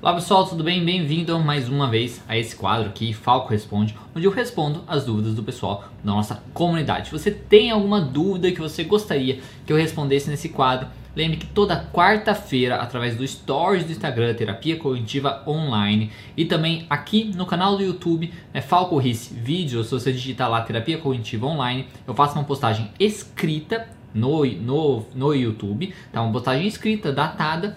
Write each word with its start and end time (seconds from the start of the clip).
Olá 0.00 0.14
pessoal, 0.14 0.46
tudo 0.46 0.62
bem? 0.62 0.84
Bem-vindo 0.84 1.36
mais 1.40 1.68
uma 1.68 1.90
vez 1.90 2.22
a 2.28 2.38
esse 2.38 2.54
quadro 2.54 2.88
aqui, 2.88 3.12
Falco 3.12 3.50
Responde, 3.50 3.96
onde 4.14 4.26
eu 4.26 4.30
respondo 4.30 4.84
as 4.86 5.04
dúvidas 5.04 5.34
do 5.34 5.42
pessoal 5.42 5.88
da 6.04 6.12
nossa 6.12 6.40
comunidade. 6.54 7.06
Se 7.06 7.12
você 7.12 7.32
tem 7.32 7.72
alguma 7.72 8.00
dúvida 8.00 8.52
que 8.52 8.60
você 8.60 8.84
gostaria 8.84 9.40
que 9.66 9.72
eu 9.72 9.76
respondesse 9.76 10.30
nesse 10.30 10.50
quadro, 10.50 10.86
lembre 11.16 11.38
que 11.38 11.46
toda 11.48 11.84
quarta-feira, 11.92 12.76
através 12.76 13.16
do 13.16 13.26
Stories 13.26 13.86
do 13.86 13.90
Instagram, 13.90 14.34
Terapia 14.34 14.76
Cognitiva 14.76 15.42
Online, 15.44 16.12
e 16.36 16.44
também 16.44 16.86
aqui 16.88 17.32
no 17.34 17.44
canal 17.44 17.76
do 17.76 17.82
YouTube, 17.82 18.32
é 18.54 18.60
Falco 18.60 18.98
Rice 18.98 19.34
Vídeos, 19.34 19.88
se 19.88 19.94
você 19.94 20.12
digitar 20.12 20.48
lá 20.48 20.60
Terapia 20.60 20.98
Cognitiva 20.98 21.44
Online, 21.44 21.88
eu 22.06 22.14
faço 22.14 22.36
uma 22.36 22.44
postagem 22.44 22.88
escrita 23.00 23.88
no, 24.14 24.44
no, 24.44 25.04
no 25.12 25.34
YouTube, 25.34 25.92
tá? 26.12 26.22
Uma 26.22 26.32
postagem 26.32 26.68
escrita, 26.68 27.12
datada, 27.12 27.76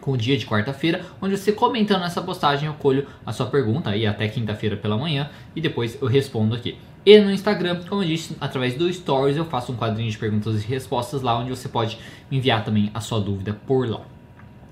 com 0.00 0.12
o 0.12 0.16
dia 0.16 0.36
de 0.36 0.46
quarta-feira, 0.46 1.04
onde 1.20 1.36
você 1.36 1.52
comentando 1.52 2.04
essa 2.04 2.22
postagem 2.22 2.66
eu 2.66 2.74
colho 2.74 3.06
a 3.24 3.32
sua 3.32 3.46
pergunta 3.46 3.90
aí 3.90 4.06
até 4.06 4.28
quinta-feira 4.28 4.76
pela 4.76 4.96
manhã 4.96 5.30
e 5.54 5.60
depois 5.60 5.96
eu 6.00 6.08
respondo 6.08 6.54
aqui. 6.54 6.76
E 7.04 7.18
no 7.18 7.30
Instagram, 7.30 7.80
como 7.88 8.02
eu 8.02 8.08
disse, 8.08 8.36
através 8.40 8.74
do 8.74 8.92
Stories 8.92 9.36
eu 9.36 9.44
faço 9.44 9.72
um 9.72 9.76
quadrinho 9.76 10.10
de 10.10 10.18
perguntas 10.18 10.62
e 10.62 10.66
respostas 10.66 11.22
lá, 11.22 11.38
onde 11.38 11.50
você 11.50 11.68
pode 11.68 11.98
enviar 12.30 12.64
também 12.64 12.90
a 12.92 13.00
sua 13.00 13.20
dúvida 13.20 13.58
por 13.66 13.88
lá. 13.88 14.02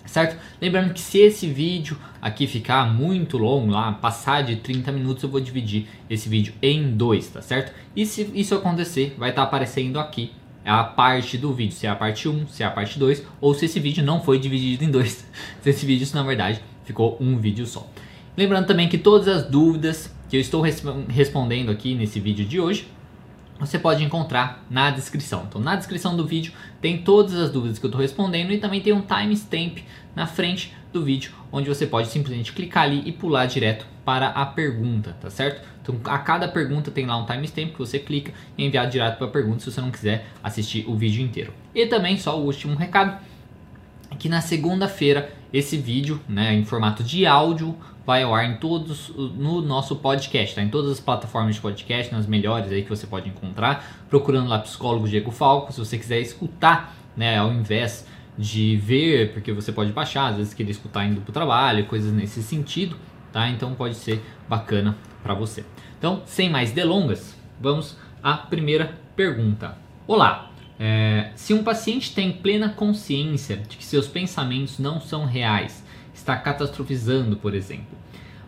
Certo? 0.05 0.39
Lembrando 0.61 0.95
que 0.95 1.01
se 1.01 1.19
esse 1.19 1.47
vídeo 1.47 1.99
aqui 2.21 2.47
ficar 2.47 2.87
muito 2.93 3.37
longo, 3.37 3.71
lá, 3.71 3.93
passar 3.93 4.43
de 4.43 4.57
30 4.57 4.91
minutos, 4.91 5.23
eu 5.23 5.29
vou 5.29 5.41
dividir 5.41 5.87
esse 6.09 6.29
vídeo 6.29 6.55
em 6.63 6.91
dois, 6.97 7.29
tá 7.29 7.43
certo? 7.43 7.75
E 7.95 8.07
se 8.07 8.31
isso 8.35 8.55
acontecer, 8.55 9.15
vai 9.19 9.31
estar 9.31 9.43
tá 9.43 9.49
aparecendo 9.49 10.01
aqui 10.01 10.33
a 10.71 10.85
parte 10.85 11.39
do 11.39 11.53
vídeo, 11.53 11.75
se 11.75 11.87
é 11.87 11.91
a 11.91 11.97
parte 11.97 12.29
1, 12.29 12.49
se 12.49 12.63
é 12.63 12.67
a 12.67 12.71
parte 12.71 12.99
2, 12.99 13.25
ou 13.41 13.55
se 13.55 13.65
esse 13.65 13.81
vídeo 13.81 14.05
não 14.05 14.23
foi 14.23 14.39
dividido 14.39 14.85
em 14.85 14.91
dois. 14.91 15.27
se 15.63 15.71
esse 15.71 15.87
vídeo, 15.87 16.07
na 16.15 16.23
verdade, 16.23 16.61
ficou 16.85 17.17
um 17.21 17.39
vídeo 17.39 17.67
só. 17.67 17.89
Lembrando 18.37 18.67
também 18.67 18.89
que 18.89 18.99
todas 18.99 19.29
as 19.29 19.45
dúvidas 19.45 20.15
que 20.29 20.37
eu 20.37 20.41
estou 20.41 20.63
respondendo 21.09 21.71
aqui 21.71 21.95
nesse 21.95 22.21
vídeo 22.21 22.45
de 22.45 22.61
hoje, 22.61 22.87
você 23.59 23.79
pode 23.79 24.05
encontrar 24.05 24.65
na 24.71 24.91
descrição. 24.91 25.45
Então, 25.49 25.61
na 25.61 25.75
descrição 25.75 26.17
do 26.17 26.27
vídeo 26.27 26.53
tem 26.81 26.99
todas 26.99 27.35
as 27.35 27.51
dúvidas 27.51 27.79
que 27.79 27.87
eu 27.87 27.89
estou 27.89 28.01
respondendo 28.01 28.53
e 28.53 28.59
também 28.59 28.81
tem 28.81 28.93
um 28.93 29.01
timestamp 29.01 29.79
na 30.15 30.27
frente 30.27 30.73
do 30.93 31.03
vídeo, 31.03 31.33
onde 31.51 31.69
você 31.69 31.87
pode 31.87 32.09
simplesmente 32.09 32.53
clicar 32.53 32.85
ali 32.85 33.03
e 33.05 33.13
pular 33.13 33.47
direto 33.47 33.87
para 34.05 34.29
a 34.29 34.47
pergunta, 34.47 35.17
tá 35.21 35.29
certo? 35.29 35.67
Então 35.89 35.99
a 36.05 36.19
cada 36.19 36.47
pergunta 36.47 36.91
tem 36.91 37.07
lá 37.07 37.17
um 37.17 37.25
timestamp 37.25 37.73
que 37.73 37.79
você 37.79 37.99
clica 37.99 38.33
e 38.59 38.63
é 38.63 38.67
enviado 38.67 38.91
direto 38.91 39.17
para 39.17 39.27
a 39.27 39.31
pergunta 39.31 39.61
se 39.61 39.73
você 39.73 39.81
não 39.81 39.91
quiser 39.91 40.27
assistir 40.43 40.85
o 40.87 40.95
vídeo 40.95 41.25
inteiro. 41.25 41.55
E 41.75 41.87
também 41.87 42.19
só 42.19 42.39
o 42.39 42.45
último 42.45 42.77
recado, 42.77 43.19
que 44.19 44.29
na 44.29 44.43
segunda-feira 44.43 45.33
esse 45.51 45.79
vídeo, 45.79 46.21
né, 46.29 46.53
em 46.55 46.65
formato 46.65 47.03
de 47.03 47.25
áudio, 47.27 47.75
vai 48.05 48.23
ao 48.23 48.35
ar 48.35 48.45
em 48.45 48.57
todos 48.57 49.09
no 49.09 49.63
nosso 49.63 49.97
podcast, 49.97 50.55
tá? 50.55 50.63
Em 50.63 50.69
todas 50.69 50.93
as 50.93 51.01
plataformas 51.01 51.55
de 51.55 51.61
podcast, 51.61 52.13
nas 52.13 52.27
melhores 52.27 52.71
aí 52.71 52.83
que 52.83 52.89
você 52.89 53.07
pode 53.07 53.29
encontrar, 53.29 54.05
procurando 54.11 54.49
lá 54.49 54.59
psicólogo 54.59 55.09
Diego 55.09 55.31
Falco, 55.31 55.73
se 55.73 55.79
você 55.79 55.97
quiser 55.97 56.21
escutar, 56.21 56.95
né, 57.17 57.39
ao 57.39 57.51
invés 57.51 58.07
de 58.37 58.77
ver, 58.77 59.33
porque 59.33 59.53
você 59.53 59.73
pode 59.73 59.93
baixar, 59.93 60.29
às 60.29 60.37
vezes 60.37 60.55
querer 60.55 60.71
escutar 60.71 61.07
indo 61.07 61.21
para 61.23 61.31
o 61.31 61.33
trabalho, 61.33 61.87
coisas 61.87 62.13
nesse 62.13 62.43
sentido, 62.43 62.97
tá? 63.33 63.49
Então 63.49 63.75
pode 63.75 63.95
ser 63.95 64.23
bacana 64.49 64.97
para 65.29 65.35
você. 65.35 65.63
Então, 65.99 66.23
sem 66.25 66.49
mais 66.49 66.73
delongas, 66.73 67.37
vamos 67.61 67.99
à 68.23 68.33
primeira 68.33 68.99
pergunta. 69.15 69.77
Olá, 70.07 70.51
é, 70.81 71.33
se 71.35 71.53
um 71.53 71.63
paciente 71.63 72.15
tem 72.15 72.33
plena 72.33 72.71
consciência 72.71 73.59
de 73.59 73.77
que 73.77 73.85
seus 73.85 74.09
pensamentos 74.09 74.79
não 74.79 75.03
são 75.03 75.27
reais, 75.27 75.85
está 76.15 76.35
catastrofizando, 76.35 77.37
por 77.37 77.55
exemplo, 77.55 77.99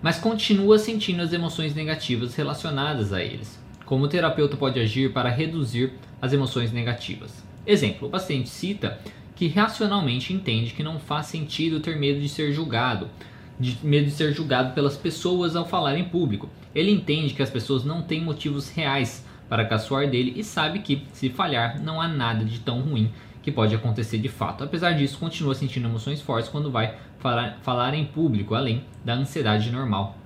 mas 0.00 0.18
continua 0.18 0.78
sentindo 0.78 1.20
as 1.20 1.34
emoções 1.34 1.74
negativas 1.74 2.34
relacionadas 2.34 3.12
a 3.12 3.22
eles, 3.22 3.62
como 3.84 4.06
o 4.06 4.08
terapeuta 4.08 4.56
pode 4.56 4.80
agir 4.80 5.12
para 5.12 5.28
reduzir 5.28 5.92
as 6.22 6.32
emoções 6.32 6.72
negativas? 6.72 7.44
Exemplo: 7.66 8.08
o 8.08 8.10
paciente 8.10 8.48
cita 8.48 8.98
que 9.36 9.48
racionalmente 9.48 10.32
entende 10.32 10.72
que 10.72 10.82
não 10.82 10.98
faz 10.98 11.26
sentido 11.26 11.80
ter 11.80 11.98
medo 11.98 12.20
de 12.20 12.28
ser 12.28 12.52
julgado, 12.52 13.10
de 13.58 13.76
medo 13.82 14.06
de 14.06 14.12
ser 14.12 14.32
julgado 14.32 14.72
pelas 14.72 14.96
pessoas 14.96 15.54
ao 15.54 15.68
falar 15.68 15.98
em 15.98 16.04
público. 16.04 16.48
Ele 16.74 16.90
entende 16.90 17.34
que 17.34 17.42
as 17.42 17.50
pessoas 17.50 17.84
não 17.84 18.02
têm 18.02 18.20
motivos 18.20 18.70
reais 18.70 19.24
para 19.48 19.64
caçoar 19.64 20.08
dele 20.08 20.34
e 20.36 20.44
sabe 20.44 20.78
que, 20.78 21.06
se 21.12 21.28
falhar, 21.28 21.80
não 21.82 22.00
há 22.00 22.06
nada 22.06 22.44
de 22.44 22.60
tão 22.60 22.80
ruim 22.80 23.12
que 23.42 23.50
pode 23.50 23.74
acontecer 23.74 24.18
de 24.18 24.28
fato. 24.28 24.62
Apesar 24.62 24.92
disso, 24.92 25.18
continua 25.18 25.54
sentindo 25.54 25.88
emoções 25.88 26.20
fortes 26.20 26.48
quando 26.48 26.70
vai 26.70 26.94
falar, 27.18 27.58
falar 27.62 27.94
em 27.94 28.04
público, 28.04 28.54
além 28.54 28.84
da 29.04 29.14
ansiedade 29.14 29.70
normal 29.70 30.16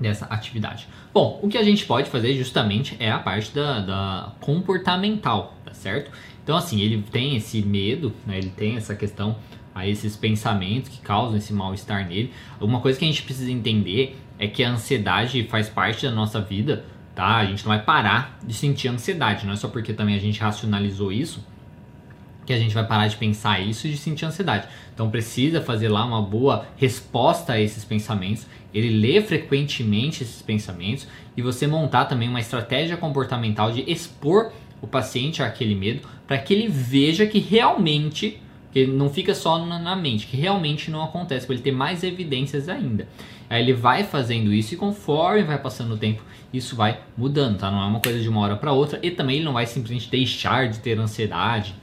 dessa 0.00 0.26
atividade. 0.26 0.88
Bom, 1.12 1.38
o 1.42 1.48
que 1.48 1.58
a 1.58 1.62
gente 1.62 1.84
pode 1.84 2.10
fazer 2.10 2.34
justamente 2.34 2.96
é 2.98 3.10
a 3.10 3.18
parte 3.18 3.54
da, 3.54 3.80
da 3.80 4.32
comportamental, 4.40 5.54
tá 5.64 5.74
certo? 5.74 6.10
Então, 6.42 6.56
assim, 6.56 6.80
ele 6.80 7.02
tem 7.02 7.36
esse 7.36 7.62
medo, 7.62 8.12
né? 8.26 8.38
ele 8.38 8.50
tem 8.50 8.76
essa 8.76 8.94
questão, 8.94 9.36
a 9.74 9.86
esses 9.86 10.16
pensamentos 10.16 10.90
que 10.90 11.00
causam 11.00 11.36
esse 11.36 11.52
mal-estar 11.52 12.06
nele. 12.06 12.32
Uma 12.60 12.80
coisa 12.80 12.98
que 12.98 13.04
a 13.04 13.08
gente 13.08 13.22
precisa 13.22 13.50
entender 13.50 14.18
é 14.38 14.46
que 14.46 14.64
a 14.64 14.70
ansiedade 14.70 15.44
faz 15.44 15.68
parte 15.68 16.06
da 16.06 16.12
nossa 16.12 16.40
vida, 16.40 16.84
tá? 17.14 17.36
A 17.36 17.44
gente 17.44 17.64
não 17.64 17.70
vai 17.70 17.82
parar 17.82 18.38
de 18.42 18.54
sentir 18.54 18.88
ansiedade, 18.88 19.46
não 19.46 19.52
é 19.52 19.56
só 19.56 19.68
porque 19.68 19.92
também 19.92 20.14
a 20.14 20.20
gente 20.20 20.40
racionalizou 20.40 21.12
isso 21.12 21.44
que 22.44 22.52
a 22.52 22.58
gente 22.58 22.74
vai 22.74 22.86
parar 22.86 23.06
de 23.06 23.16
pensar 23.16 23.60
isso 23.60 23.86
e 23.86 23.90
de 23.90 23.96
sentir 23.96 24.24
ansiedade. 24.24 24.66
Então 24.92 25.10
precisa 25.10 25.60
fazer 25.60 25.88
lá 25.88 26.04
uma 26.04 26.20
boa 26.20 26.66
resposta 26.76 27.52
a 27.52 27.60
esses 27.60 27.84
pensamentos, 27.84 28.46
ele 28.74 28.90
lê 28.90 29.20
frequentemente 29.20 30.22
esses 30.22 30.42
pensamentos 30.42 31.06
e 31.36 31.42
você 31.42 31.66
montar 31.66 32.06
também 32.06 32.28
uma 32.28 32.40
estratégia 32.40 32.96
comportamental 32.96 33.70
de 33.70 33.88
expor 33.90 34.52
o 34.80 34.86
paciente 34.86 35.42
aquele 35.42 35.74
medo 35.74 36.08
para 36.26 36.38
que 36.38 36.52
ele 36.52 36.66
veja 36.66 37.26
que 37.26 37.38
realmente 37.38 38.41
que 38.72 38.86
não 38.86 39.10
fica 39.10 39.34
só 39.34 39.64
na, 39.64 39.94
mente, 39.94 40.26
que 40.26 40.36
realmente 40.36 40.90
não 40.90 41.02
acontece, 41.02 41.46
para 41.46 41.54
ele 41.54 41.62
ter 41.62 41.72
mais 41.72 42.02
evidências 42.02 42.68
ainda. 42.68 43.06
Aí 43.50 43.62
ele 43.62 43.74
vai 43.74 44.02
fazendo 44.02 44.52
isso 44.52 44.74
e 44.74 44.76
conforme 44.76 45.42
vai 45.42 45.58
passando 45.58 45.94
o 45.94 45.98
tempo, 45.98 46.22
isso 46.52 46.74
vai 46.74 47.00
mudando, 47.16 47.58
tá? 47.58 47.70
Não 47.70 47.82
é 47.82 47.86
uma 47.86 48.00
coisa 48.00 48.18
de 48.18 48.28
uma 48.28 48.40
hora 48.40 48.56
para 48.56 48.72
outra 48.72 48.98
e 49.02 49.10
também 49.10 49.36
ele 49.36 49.44
não 49.44 49.52
vai 49.52 49.66
simplesmente 49.66 50.10
deixar 50.10 50.68
de 50.68 50.78
ter 50.78 50.98
ansiedade 50.98 51.74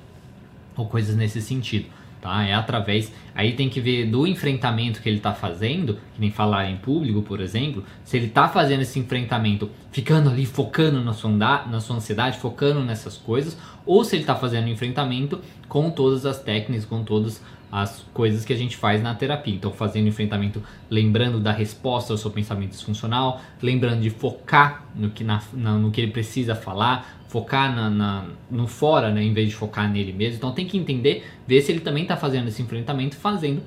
ou 0.75 0.87
coisas 0.87 1.15
nesse 1.15 1.41
sentido 1.41 1.98
tá? 2.21 2.43
É 2.43 2.53
através, 2.53 3.13
aí 3.33 3.53
tem 3.53 3.69
que 3.69 3.79
ver 3.79 4.05
do 4.05 4.27
enfrentamento 4.27 5.01
que 5.01 5.09
ele 5.09 5.17
está 5.17 5.33
fazendo, 5.33 5.95
que 6.13 6.19
nem 6.19 6.31
falar 6.31 6.69
em 6.69 6.77
público, 6.77 7.21
por 7.21 7.41
exemplo, 7.41 7.83
se 8.03 8.17
ele 8.17 8.27
está 8.27 8.47
fazendo 8.47 8.81
esse 8.81 8.99
enfrentamento, 8.99 9.69
ficando 9.91 10.29
ali 10.29 10.45
focando 10.45 11.03
na 11.03 11.13
sua, 11.13 11.31
na 11.31 11.79
sua 11.79 11.95
ansiedade, 11.97 12.37
focando 12.37 12.81
nessas 12.81 13.17
coisas, 13.17 13.57
ou 13.85 14.03
se 14.03 14.15
ele 14.15 14.23
está 14.23 14.35
fazendo 14.35 14.65
o 14.65 14.69
enfrentamento 14.69 15.41
com 15.67 15.89
todas 15.89 16.25
as 16.25 16.41
técnicas, 16.41 16.85
com 16.85 17.03
todas 17.03 17.41
as 17.71 18.03
coisas 18.13 18.43
que 18.43 18.51
a 18.51 18.55
gente 18.55 18.75
faz 18.75 19.01
na 19.01 19.13
terapia. 19.13 19.53
Então, 19.53 19.71
fazendo 19.71 20.07
enfrentamento, 20.07 20.61
lembrando 20.89 21.39
da 21.39 21.51
resposta 21.51 22.13
ao 22.13 22.17
seu 22.17 22.31
pensamento 22.31 22.71
disfuncional, 22.71 23.41
lembrando 23.61 24.01
de 24.01 24.09
focar 24.09 24.85
no 24.95 25.11
que, 25.11 25.23
na, 25.23 25.41
na 25.53 25.73
no 25.73 25.91
que 25.91 26.01
ele 26.01 26.11
precisa 26.11 26.55
falar, 26.55 27.18
focar 27.29 27.73
na, 27.73 27.89
na, 27.91 28.25
no 28.49 28.67
fora, 28.67 29.11
né, 29.11 29.23
em 29.23 29.31
vez 29.31 29.49
de 29.49 29.55
focar 29.55 29.89
nele 29.89 30.11
mesmo. 30.11 30.37
Então, 30.37 30.51
tem 30.51 30.65
que 30.65 30.77
entender, 30.77 31.23
ver 31.47 31.61
se 31.61 31.71
ele 31.71 31.79
também 31.79 32.01
está 32.03 32.17
fazendo 32.17 32.47
esse 32.47 32.59
enfrentamento, 32.61 33.15
fazendo 33.15 33.61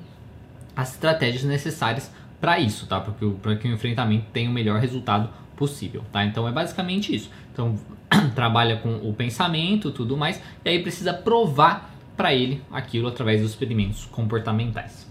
as 0.75 0.93
estratégias 0.93 1.45
necessárias 1.45 2.11
para 2.41 2.59
isso, 2.59 2.85
tá? 2.87 2.99
Para 2.99 3.55
que 3.55 3.67
o 3.67 3.73
enfrentamento 3.73 4.25
tenha 4.33 4.49
o 4.49 4.53
melhor 4.53 4.81
resultado 4.81 5.29
possível, 5.55 6.03
tá? 6.11 6.25
Então, 6.25 6.45
é 6.45 6.51
basicamente 6.51 7.15
isso. 7.15 7.31
Então, 7.53 7.79
trabalha 8.35 8.75
com 8.77 8.97
o 8.97 9.13
pensamento, 9.13 9.91
tudo 9.91 10.17
mais, 10.17 10.41
e 10.65 10.69
aí 10.69 10.83
precisa 10.83 11.13
provar 11.13 11.89
para 12.17 12.33
ele 12.33 12.61
aquilo 12.69 13.07
através 13.07 13.41
dos 13.41 13.51
experimentos 13.51 14.03
comportamentais. 14.05 15.09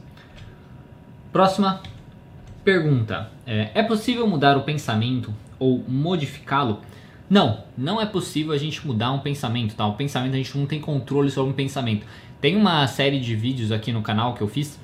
Próxima 1.33 1.81
pergunta: 2.63 3.31
é, 3.47 3.71
é 3.75 3.83
possível 3.83 4.29
mudar 4.29 4.59
o 4.59 4.63
pensamento 4.63 5.33
ou 5.59 5.83
modificá-lo? 5.89 6.83
Não, 7.33 7.65
não 7.79 7.99
é 7.99 8.05
possível 8.05 8.53
a 8.53 8.59
gente 8.59 8.87
mudar 8.87 9.11
um 9.11 9.21
pensamento, 9.21 9.75
tá? 9.75 9.87
O 9.87 9.95
pensamento 9.95 10.35
a 10.35 10.37
gente 10.37 10.59
não 10.59 10.67
tem 10.67 10.79
controle 10.79 11.31
sobre 11.31 11.53
o 11.53 11.55
pensamento. 11.55 12.07
Tem 12.43 12.55
uma 12.55 12.87
série 12.87 13.19
de 13.19 13.35
vídeos 13.35 13.73
aqui 13.73 13.91
no 13.91 14.03
canal 14.03 14.35
que 14.35 14.43
eu 14.43 14.49
fiz 14.49 14.79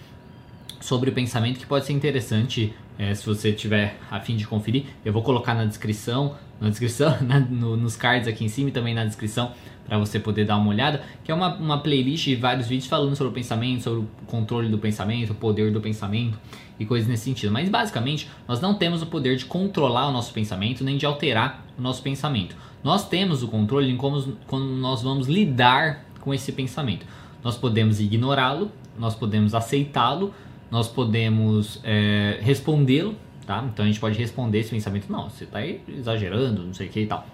sobre 0.81 1.11
o 1.11 1.13
pensamento 1.13 1.59
que 1.59 1.67
pode 1.67 1.85
ser 1.85 1.93
interessante 1.93 2.73
é, 2.99 3.13
se 3.15 3.27
você 3.27 3.53
tiver 3.53 3.99
a 4.11 4.19
fim 4.21 4.35
de 4.35 4.47
conferir. 4.47 4.87
Eu 5.05 5.13
vou 5.13 5.21
colocar 5.21 5.53
na 5.53 5.67
descrição, 5.67 6.39
na 6.61 6.69
descrição, 6.69 7.17
na, 7.23 7.41
no, 7.41 7.77
nos 7.77 7.97
cards 7.97 8.29
aqui 8.29 8.45
em 8.45 8.49
cima 8.49 8.69
e 8.69 8.73
também 8.73 8.95
na 8.95 9.05
descrição 9.05 9.53
para 9.87 9.99
você 9.99 10.21
poder 10.21 10.45
dar 10.45 10.59
uma 10.59 10.69
olhada, 10.69 11.03
que 11.25 11.33
é 11.33 11.35
uma, 11.35 11.55
uma 11.57 11.79
playlist 11.79 12.25
de 12.25 12.37
vários 12.37 12.69
vídeos 12.69 12.87
falando 12.87 13.17
sobre 13.17 13.31
o 13.31 13.35
pensamento, 13.35 13.83
sobre 13.83 14.01
o 14.01 14.09
controle 14.27 14.69
do 14.69 14.77
pensamento, 14.77 15.31
o 15.31 15.35
poder 15.35 15.73
do 15.73 15.81
pensamento 15.81 16.39
e 16.79 16.85
coisas 16.85 17.09
nesse 17.09 17.25
sentido. 17.25 17.51
Mas 17.51 17.71
basicamente, 17.71 18.29
nós 18.47 18.61
não 18.61 18.75
temos 18.75 19.01
o 19.01 19.07
poder 19.07 19.37
de 19.37 19.47
controlar 19.47 20.09
o 20.09 20.13
nosso 20.13 20.33
pensamento 20.35 20.85
nem 20.85 20.99
de 20.99 21.07
alterar 21.07 21.65
o 21.79 21.81
nosso 21.81 22.03
pensamento. 22.03 22.55
Nós 22.85 23.09
temos 23.09 23.43
o 23.43 23.49
controle 23.49 23.91
em 23.91 23.97
como 23.97 24.35
quando 24.47 24.67
nós 24.67 25.03
vamos 25.03 25.27
lidar 25.27 26.05
com 26.21 26.35
esse 26.35 26.53
pensamento. 26.53 27.07
Nós 27.43 27.57
podemos 27.57 27.99
ignorá-lo, 27.99 28.71
nós 28.99 29.15
podemos 29.15 29.55
aceitá-lo, 29.55 30.35
nós 30.71 30.87
podemos 30.87 31.81
é, 31.83 32.39
respondê-lo, 32.43 33.17
tá? 33.49 33.67
Então 33.73 33.83
a 33.83 33.89
gente 33.89 33.99
pode 33.99 34.19
responder 34.19 34.59
esse 34.59 34.69
pensamento, 34.69 35.11
não, 35.11 35.31
você 35.31 35.45
está 35.45 35.67
exagerando, 35.67 36.63
não 36.63 36.75
sei 36.75 36.87
o 36.87 36.91
que 36.91 37.01
e 37.01 37.07
tal, 37.07 37.27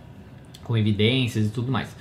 com 0.63 0.77
evidências 0.77 1.49
e 1.49 1.51
tudo 1.51 1.73
mais. 1.73 1.95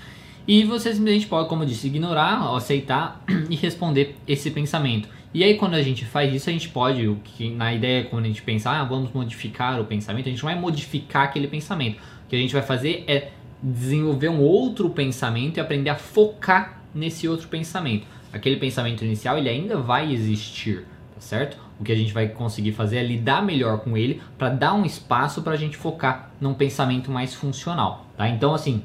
E 0.48 0.64
você 0.66 0.94
simplesmente 0.94 1.26
pode, 1.26 1.50
como 1.50 1.64
eu 1.64 1.68
disse, 1.68 1.88
ignorar, 1.88 2.56
aceitar 2.56 3.24
e 3.50 3.56
responder 3.56 4.16
esse 4.28 4.52
pensamento. 4.52 5.10
E 5.34 5.44
aí 5.44 5.56
quando 5.56 5.74
a 5.74 5.82
gente 5.82 6.06
faz 6.06 6.32
isso, 6.32 6.48
a 6.48 6.54
gente 6.54 6.70
pode, 6.70 7.08
o 7.08 7.16
que 7.24 7.50
na 7.50 7.74
ideia 7.74 8.04
quando 8.04 8.26
a 8.26 8.28
gente 8.28 8.44
pensar, 8.44 8.80
ah, 8.80 8.84
vamos 8.84 9.12
modificar 9.12 9.82
o 9.82 9.86
pensamento, 9.86 10.28
a 10.28 10.30
gente 10.30 10.44
não 10.44 10.52
vai 10.52 10.60
modificar 10.60 11.24
aquele 11.24 11.48
pensamento. 11.48 11.98
O 11.98 12.30
que 12.30 12.36
a 12.36 12.40
gente 12.40 12.54
vai 12.54 12.62
fazer 12.62 13.04
é 13.08 13.32
desenvolver 13.64 14.30
um 14.30 14.42
outro 14.42 14.92
pensamento 14.92 15.58
e 15.58 15.60
aprender 15.60 15.90
a 15.90 15.96
focar 15.96 16.84
nesse 16.94 17.28
outro 17.28 17.48
pensamento. 17.48 18.06
Aquele 18.32 18.58
pensamento 18.58 19.04
inicial, 19.04 19.40
ele 19.40 19.50
ainda 19.50 19.78
vai 19.78 20.14
existir, 20.14 20.86
tá 21.16 21.22
certo? 21.22 21.58
O 21.84 21.86
que 21.86 21.92
a 21.92 21.96
gente 21.96 22.14
vai 22.14 22.30
conseguir 22.30 22.72
fazer 22.72 23.00
é 23.00 23.04
lidar 23.04 23.44
melhor 23.44 23.80
com 23.80 23.98
ele 23.98 24.22
para 24.38 24.48
dar 24.48 24.74
um 24.74 24.86
espaço 24.86 25.42
para 25.42 25.52
a 25.52 25.58
gente 25.58 25.76
focar 25.76 26.32
num 26.40 26.54
pensamento 26.54 27.12
mais 27.12 27.36
funcional, 27.36 28.06
tá? 28.16 28.30
Então 28.30 28.54
assim, 28.54 28.82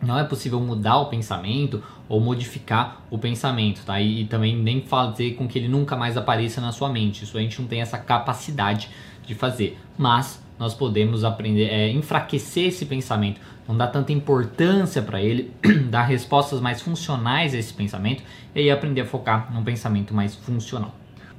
não 0.00 0.16
é 0.16 0.22
possível 0.22 0.60
mudar 0.60 0.98
o 0.98 1.06
pensamento 1.06 1.82
ou 2.08 2.20
modificar 2.20 3.02
o 3.10 3.18
pensamento, 3.18 3.84
tá? 3.84 4.00
E, 4.00 4.20
e, 4.20 4.24
também 4.26 4.56
nem 4.56 4.80
fazer 4.80 5.32
com 5.32 5.48
que 5.48 5.58
ele 5.58 5.66
nunca 5.66 5.96
mais 5.96 6.16
apareça 6.16 6.60
na 6.60 6.70
sua 6.70 6.88
mente. 6.88 7.24
Isso 7.24 7.36
a 7.36 7.40
gente 7.40 7.60
não 7.60 7.66
tem 7.66 7.80
essa 7.80 7.98
capacidade 7.98 8.88
de 9.26 9.34
fazer. 9.34 9.76
Mas 9.98 10.40
nós 10.60 10.74
podemos 10.74 11.24
aprender, 11.24 11.64
é, 11.64 11.90
enfraquecer 11.90 12.68
esse 12.68 12.86
pensamento, 12.86 13.40
não 13.66 13.76
dar 13.76 13.88
tanta 13.88 14.12
importância 14.12 15.02
para 15.02 15.20
ele, 15.20 15.50
dar 15.90 16.04
respostas 16.04 16.60
mais 16.60 16.80
funcionais 16.80 17.52
a 17.52 17.58
esse 17.58 17.74
pensamento 17.74 18.22
e 18.54 18.60
aí 18.60 18.70
aprender 18.70 19.00
a 19.00 19.06
focar 19.06 19.52
num 19.52 19.64
pensamento 19.64 20.14
mais 20.14 20.36
funcional. 20.36 20.94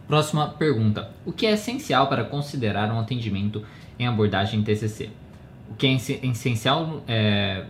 Próxima 0.10 0.48
pergunta: 0.48 1.12
O 1.24 1.32
que 1.32 1.46
é 1.46 1.52
essencial 1.52 2.08
para 2.08 2.24
considerar 2.26 2.92
um 2.92 3.00
atendimento 3.00 3.64
em 4.00 4.08
abordagem 4.08 4.64
TCC? 4.64 5.12
O 5.70 5.76
que 5.76 5.86
é 5.86 5.94
essencial 5.94 7.04
é, 7.08 7.64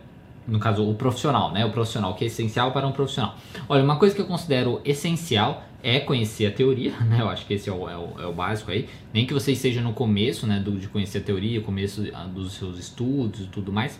no 0.48 0.58
caso, 0.58 0.90
o 0.90 0.96
profissional, 0.96 1.52
né? 1.52 1.66
O 1.66 1.72
profissional, 1.72 2.16
que 2.16 2.24
é 2.24 2.28
essencial 2.28 2.72
para 2.72 2.88
um 2.88 2.94
profissional. 2.94 3.36
Olha, 3.68 3.84
uma 3.84 3.98
coisa 3.98 4.16
que 4.16 4.22
eu 4.22 4.26
considero 4.26 4.82
essencial 4.84 5.66
é 5.84 6.00
conhecer 6.00 6.46
a 6.46 6.52
teoria, 6.52 6.92
né? 7.04 7.22
Eu 7.22 7.30
acho 7.30 7.46
que 7.46 7.54
esse 7.54 7.70
é 7.70 7.74
o, 7.74 7.90
é 7.90 7.98
o, 7.98 8.22
é 8.22 8.26
o 8.26 8.34
básico 8.34 8.72
aí. 8.72 8.88
Nem 9.14 9.26
que 9.26 9.34
você 9.34 9.52
esteja 9.52 9.82
no 9.82 9.94
começo, 9.94 10.48
né, 10.48 10.60
do, 10.60 10.72
de 10.72 10.88
conhecer 10.88 11.20
a 11.20 11.22
teoria, 11.22 11.62
começo 11.62 12.08
ah, 12.14 12.24
dos 12.24 12.54
seus 12.54 12.80
estudos 12.80 13.42
e 13.42 13.48
tudo 13.48 13.72
mais, 13.72 14.00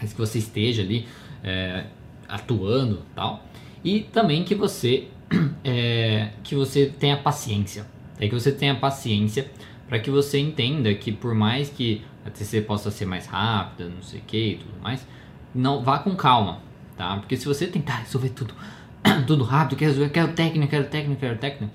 mas 0.00 0.12
que 0.12 0.18
você 0.18 0.38
esteja 0.38 0.82
ali 0.82 1.06
é, 1.42 1.84
atuando 2.28 3.02
tal. 3.14 3.44
E 3.84 4.00
também 4.00 4.44
que 4.44 4.54
você, 4.54 5.08
é, 5.62 6.17
que 6.48 6.54
você 6.54 6.86
tenha 6.86 7.18
paciência. 7.18 7.86
É 8.18 8.26
que 8.26 8.32
você 8.32 8.50
tenha 8.50 8.74
paciência 8.74 9.50
para 9.86 9.98
que 9.98 10.10
você 10.10 10.38
entenda 10.38 10.92
que 10.94 11.12
por 11.12 11.34
mais 11.34 11.68
que 11.68 12.02
a 12.24 12.30
TC 12.30 12.62
possa 12.62 12.90
ser 12.90 13.04
mais 13.04 13.26
rápida, 13.26 13.90
não 13.90 14.02
sei 14.02 14.20
o 14.20 14.22
que 14.22 14.52
e 14.52 14.56
tudo 14.56 14.80
mais, 14.82 15.06
não 15.54 15.84
vá 15.84 15.98
com 15.98 16.16
calma, 16.16 16.60
tá? 16.96 17.18
Porque 17.18 17.36
se 17.36 17.46
você 17.46 17.66
tentar 17.66 17.96
resolver 17.98 18.30
tudo, 18.30 18.54
tudo 19.26 19.44
rápido, 19.44 19.76
quer 19.76 19.86
resolver, 19.86 20.08
quero 20.08 20.32
técnica, 20.32 20.66
quero 20.68 20.88
técnica, 20.88 21.20
quero 21.20 21.38
técnica, 21.38 21.72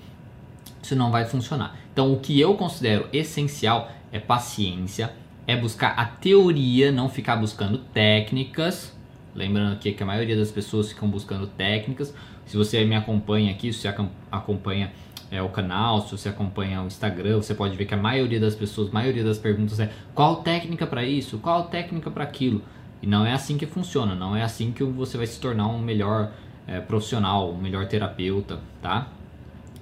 isso 0.81 0.95
não 0.95 1.11
vai 1.11 1.25
funcionar. 1.25 1.77
Então, 1.91 2.11
o 2.11 2.19
que 2.19 2.39
eu 2.39 2.55
considero 2.55 3.07
essencial 3.13 3.91
é 4.11 4.19
paciência, 4.19 5.13
é 5.45 5.55
buscar 5.55 5.89
a 5.89 6.05
teoria, 6.05 6.91
não 6.91 7.09
ficar 7.09 7.35
buscando 7.35 7.77
técnicas. 7.77 8.97
Lembrando 9.35 9.73
aqui 9.73 9.91
que 9.91 10.03
a 10.03 10.05
maioria 10.05 10.35
das 10.35 10.51
pessoas 10.51 10.89
ficam 10.89 11.09
buscando 11.09 11.47
técnicas. 11.47 12.13
Se 12.45 12.55
você 12.55 12.83
me 12.85 12.95
acompanha 12.95 13.51
aqui, 13.51 13.73
se 13.73 13.79
você 13.79 13.93
acompanha 14.31 14.91
é, 15.31 15.41
o 15.41 15.49
canal, 15.49 16.01
se 16.01 16.11
você 16.11 16.29
acompanha 16.29 16.81
o 16.81 16.85
Instagram, 16.85 17.37
você 17.37 17.55
pode 17.55 17.75
ver 17.75 17.85
que 17.85 17.93
a 17.93 17.97
maioria 17.97 18.39
das 18.39 18.55
pessoas, 18.55 18.89
a 18.89 18.91
maioria 18.91 19.23
das 19.23 19.39
perguntas 19.39 19.79
é 19.79 19.91
qual 20.13 20.37
técnica 20.37 20.85
para 20.85 21.03
isso, 21.03 21.39
qual 21.39 21.63
técnica 21.63 22.11
para 22.11 22.23
aquilo. 22.23 22.61
E 23.01 23.07
não 23.07 23.25
é 23.25 23.33
assim 23.33 23.57
que 23.57 23.65
funciona, 23.65 24.15
não 24.15 24.35
é 24.35 24.43
assim 24.43 24.71
que 24.71 24.83
você 24.83 25.17
vai 25.17 25.25
se 25.25 25.39
tornar 25.39 25.67
um 25.67 25.79
melhor 25.79 26.31
é, 26.67 26.79
profissional, 26.79 27.51
um 27.51 27.57
melhor 27.57 27.87
terapeuta, 27.87 28.59
tá? 28.81 29.07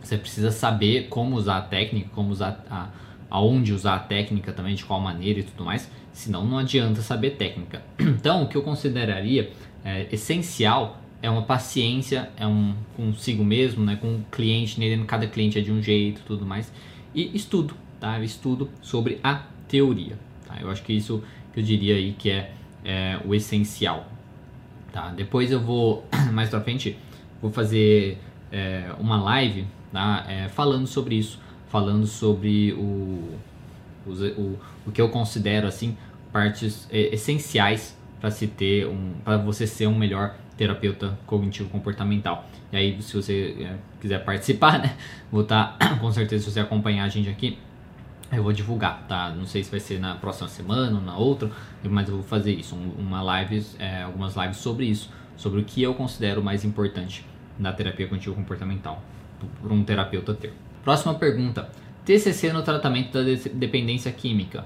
Você 0.01 0.17
precisa 0.17 0.51
saber 0.51 1.07
como 1.09 1.35
usar 1.35 1.57
a 1.57 1.61
técnica, 1.61 2.09
como 2.15 2.31
usar 2.31 2.63
a, 2.69 2.87
aonde 3.31 3.73
usar 3.73 3.95
a 3.95 3.99
técnica 3.99 4.53
também, 4.53 4.75
de 4.75 4.85
qual 4.85 4.99
maneira 4.99 5.39
e 5.39 5.43
tudo 5.43 5.65
mais, 5.65 5.89
senão 6.11 6.45
não 6.45 6.57
adianta 6.57 7.01
saber 7.01 7.31
técnica. 7.31 7.81
Então, 7.99 8.43
o 8.43 8.47
que 8.47 8.55
eu 8.55 8.61
consideraria 8.61 9.51
é, 9.83 10.07
essencial 10.11 11.01
é 11.23 11.29
uma 11.29 11.43
paciência, 11.43 12.29
é 12.37 12.45
um 12.45 12.75
consigo 12.95 13.43
mesmo, 13.43 13.83
né, 13.83 13.95
com 13.95 14.15
o 14.15 14.25
cliente, 14.29 14.79
né, 14.79 15.03
cada 15.07 15.25
cliente 15.25 15.57
é 15.57 15.61
de 15.61 15.71
um 15.71 15.81
jeito, 15.81 16.21
tudo 16.25 16.45
mais, 16.45 16.71
e 17.15 17.35
estudo, 17.35 17.73
tá? 17.99 18.19
Estudo 18.19 18.69
sobre 18.81 19.19
a 19.23 19.43
teoria, 19.67 20.17
tá? 20.47 20.57
Eu 20.59 20.69
acho 20.69 20.83
que 20.83 20.93
isso 20.93 21.23
que 21.53 21.59
eu 21.59 21.63
diria 21.63 21.95
aí 21.95 22.13
que 22.17 22.29
é 22.29 22.51
é, 22.83 23.19
o 23.25 23.33
essencial. 23.33 24.07
Tá? 24.91 25.09
Depois 25.09 25.51
eu 25.51 25.59
vou, 25.59 26.05
mais 26.33 26.49
pra 26.49 26.61
frente, 26.61 26.97
vou 27.41 27.51
fazer 27.51 28.17
é, 28.51 28.91
uma 28.99 29.21
live 29.21 29.65
tá? 29.91 30.25
É, 30.27 30.47
falando 30.49 30.87
sobre 30.87 31.15
isso, 31.15 31.39
falando 31.71 32.05
sobre 32.05 32.73
o, 32.73 33.37
o, 34.05 34.11
o, 34.11 34.59
o 34.87 34.91
que 34.91 35.01
eu 35.01 35.07
considero 35.07 35.67
assim 35.67 35.97
partes 36.31 36.87
é, 36.91 37.13
essenciais 37.13 37.97
para 38.19 38.29
se 38.29 38.45
ter 38.45 38.85
um, 38.87 39.13
para 39.23 39.37
você 39.37 39.65
ser 39.65 39.87
um 39.87 39.95
melhor 39.95 40.35
terapeuta 40.57 41.17
cognitivo 41.25 41.69
comportamental. 41.69 42.45
E 42.71 42.77
aí, 42.77 43.01
se 43.01 43.15
você 43.15 43.55
é, 43.59 43.75
quiser 43.99 44.23
participar, 44.23 44.79
né, 44.83 44.95
vou 45.31 45.41
estar 45.41 45.77
tá, 45.77 45.95
com 45.97 46.11
certeza 46.11 46.43
se 46.43 46.51
você 46.51 46.59
acompanhar 46.59 47.05
a 47.05 47.09
gente 47.09 47.29
aqui, 47.29 47.57
eu 48.31 48.43
vou 48.43 48.53
divulgar, 48.53 49.05
tá? 49.07 49.29
Não 49.29 49.45
sei 49.45 49.63
se 49.63 49.71
vai 49.71 49.79
ser 49.79 49.99
na 49.99 50.15
próxima 50.15 50.47
semana 50.47 50.97
ou 50.97 51.03
na 51.03 51.17
outra, 51.17 51.49
mas 51.83 52.07
eu 52.07 52.15
vou 52.15 52.23
fazer 52.23 52.53
isso, 52.53 52.75
uma 52.75 53.21
live, 53.21 53.65
é, 53.79 54.03
algumas 54.03 54.35
lives 54.35 54.57
sobre 54.57 54.85
isso, 54.85 55.09
sobre 55.35 55.59
o 55.59 55.63
que 55.65 55.81
eu 55.81 55.93
considero 55.93 56.41
mais 56.43 56.63
importante 56.63 57.25
na 57.59 57.73
terapia 57.73 58.07
cognitivo 58.07 58.35
comportamental 58.35 59.01
para 59.61 59.73
um 59.73 59.83
terapeuta 59.83 60.33
ter. 60.33 60.53
Próxima 60.83 61.13
pergunta: 61.15 61.69
TCC 62.05 62.51
no 62.51 62.61
tratamento 62.61 63.13
da 63.13 63.23
dependência 63.53 64.11
química? 64.11 64.65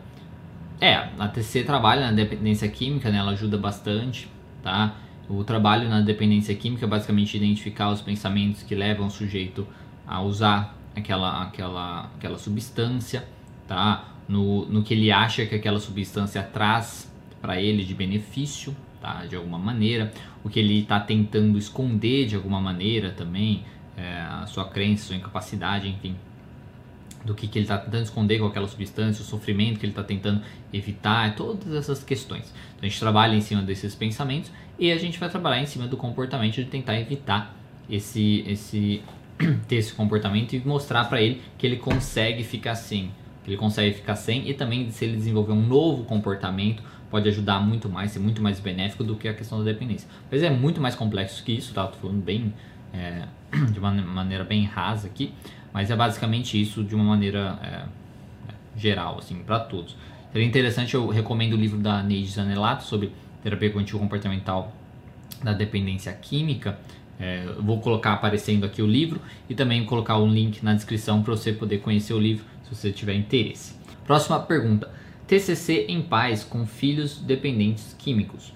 É, 0.79 0.93
a 1.17 1.27
TCC 1.27 1.63
trabalha 1.63 2.07
na 2.07 2.11
dependência 2.11 2.67
química, 2.67 3.09
né? 3.09 3.17
Ela 3.17 3.31
ajuda 3.31 3.57
bastante, 3.57 4.29
tá? 4.61 4.95
O 5.29 5.43
trabalho 5.43 5.89
na 5.89 6.01
dependência 6.01 6.53
química 6.53 6.85
é 6.85 6.87
basicamente 6.87 7.35
identificar 7.35 7.89
os 7.89 8.01
pensamentos 8.01 8.61
que 8.63 8.75
levam 8.75 9.07
o 9.07 9.09
sujeito 9.09 9.65
a 10.05 10.21
usar 10.21 10.77
aquela, 10.95 11.41
aquela, 11.43 12.11
aquela 12.15 12.37
substância 12.37 13.23
tá? 13.67 14.15
No, 14.27 14.65
no 14.65 14.83
que 14.83 14.93
ele 14.93 15.11
acha 15.11 15.45
que 15.45 15.55
aquela 15.55 15.79
substância 15.79 16.41
traz 16.41 17.11
para 17.41 17.61
ele 17.61 17.83
de 17.83 17.93
benefício, 17.93 18.75
tá? 19.01 19.25
De 19.25 19.35
alguma 19.35 19.59
maneira, 19.59 20.11
o 20.43 20.49
que 20.49 20.59
ele 20.59 20.79
está 20.79 20.99
tentando 20.99 21.57
esconder 21.57 22.25
de 22.25 22.35
alguma 22.35 22.59
maneira 22.59 23.11
também, 23.11 23.63
é, 23.97 24.21
a 24.21 24.45
sua 24.45 24.65
crença, 24.65 25.07
sua 25.07 25.15
incapacidade, 25.15 25.87
enfim, 25.87 26.15
do 27.23 27.33
que, 27.33 27.47
que 27.47 27.57
ele 27.57 27.65
está 27.65 27.77
tentando 27.77 28.03
esconder 28.03 28.39
com 28.39 28.45
aquela 28.45 28.67
substância, 28.67 29.21
o 29.21 29.25
sofrimento 29.25 29.79
que 29.79 29.85
ele 29.85 29.91
está 29.91 30.03
tentando 30.03 30.41
evitar, 30.71 31.35
todas 31.35 31.73
essas 31.73 32.03
questões. 32.03 32.53
Então 32.75 32.83
a 32.83 32.85
gente 32.87 32.99
trabalha 32.99 33.35
em 33.35 33.41
cima 33.41 33.61
desses 33.61 33.95
pensamentos 33.95 34.51
e 34.77 34.91
a 34.91 34.97
gente 34.97 35.19
vai 35.19 35.29
trabalhar 35.29 35.61
em 35.61 35.65
cima 35.65 35.87
do 35.87 35.97
comportamento 35.97 36.53
de 36.53 36.65
tentar 36.65 36.99
evitar 36.99 37.55
esse, 37.89 38.43
esse 38.47 39.01
ter 39.67 39.77
esse 39.77 39.93
comportamento 39.93 40.53
e 40.53 40.59
mostrar 40.59 41.05
para 41.05 41.21
ele 41.21 41.41
que 41.57 41.65
ele 41.65 41.77
consegue 41.77 42.43
ficar 42.43 42.71
assim, 42.71 43.11
ele 43.45 43.57
consegue 43.57 43.95
ficar 43.95 44.15
sem 44.15 44.49
e 44.49 44.53
também 44.53 44.89
se 44.91 45.05
ele 45.05 45.17
desenvolver 45.17 45.51
um 45.51 45.65
novo 45.65 46.03
comportamento 46.03 46.83
pode 47.09 47.29
ajudar 47.29 47.59
muito 47.59 47.87
mais, 47.87 48.11
ser 48.11 48.19
muito 48.19 48.41
mais 48.41 48.59
benéfico 48.59 49.03
do 49.03 49.15
que 49.15 49.27
a 49.27 49.33
questão 49.33 49.59
da 49.59 49.65
dependência. 49.65 50.07
Mas 50.31 50.43
é 50.43 50.49
muito 50.49 50.81
mais 50.81 50.95
complexo 50.95 51.43
que 51.43 51.51
isso, 51.51 51.73
tá? 51.73 51.87
Tô 51.87 51.97
falando 51.97 52.23
bem 52.23 52.53
é, 52.95 53.27
de 53.71 53.79
uma 53.79 53.91
maneira 53.91 54.43
bem 54.43 54.63
rasa 54.65 55.07
aqui, 55.07 55.33
mas 55.73 55.91
é 55.91 55.95
basicamente 55.95 56.59
isso 56.59 56.83
de 56.83 56.95
uma 56.95 57.03
maneira 57.03 57.59
é, 57.61 57.67
é 57.67 58.79
geral, 58.79 59.19
assim, 59.19 59.35
para 59.43 59.59
todos. 59.59 59.95
Seria 60.31 60.47
interessante, 60.47 60.95
eu 60.95 61.07
recomendo 61.07 61.53
o 61.53 61.57
livro 61.57 61.79
da 61.79 62.01
Neide 62.01 62.29
Zanelato 62.29 62.83
sobre 62.83 63.11
terapia 63.41 63.69
cognitivo 63.69 63.99
comportamental 63.99 64.73
da 65.43 65.53
dependência 65.53 66.11
química. 66.13 66.77
É, 67.17 67.45
vou 67.59 67.79
colocar 67.79 68.13
aparecendo 68.13 68.65
aqui 68.65 68.81
o 68.81 68.87
livro 68.87 69.21
e 69.49 69.55
também 69.55 69.85
colocar 69.85 70.17
um 70.17 70.27
link 70.27 70.61
na 70.63 70.73
descrição 70.73 71.23
para 71.23 71.35
você 71.35 71.53
poder 71.53 71.77
conhecer 71.77 72.13
o 72.13 72.19
livro 72.19 72.43
se 72.63 72.75
você 72.75 72.91
tiver 72.91 73.13
interesse. 73.13 73.75
Próxima 74.05 74.39
pergunta: 74.39 74.91
TCC 75.27 75.85
em 75.87 76.01
pais 76.01 76.43
com 76.43 76.65
filhos 76.65 77.17
dependentes 77.19 77.95
químicos. 77.97 78.53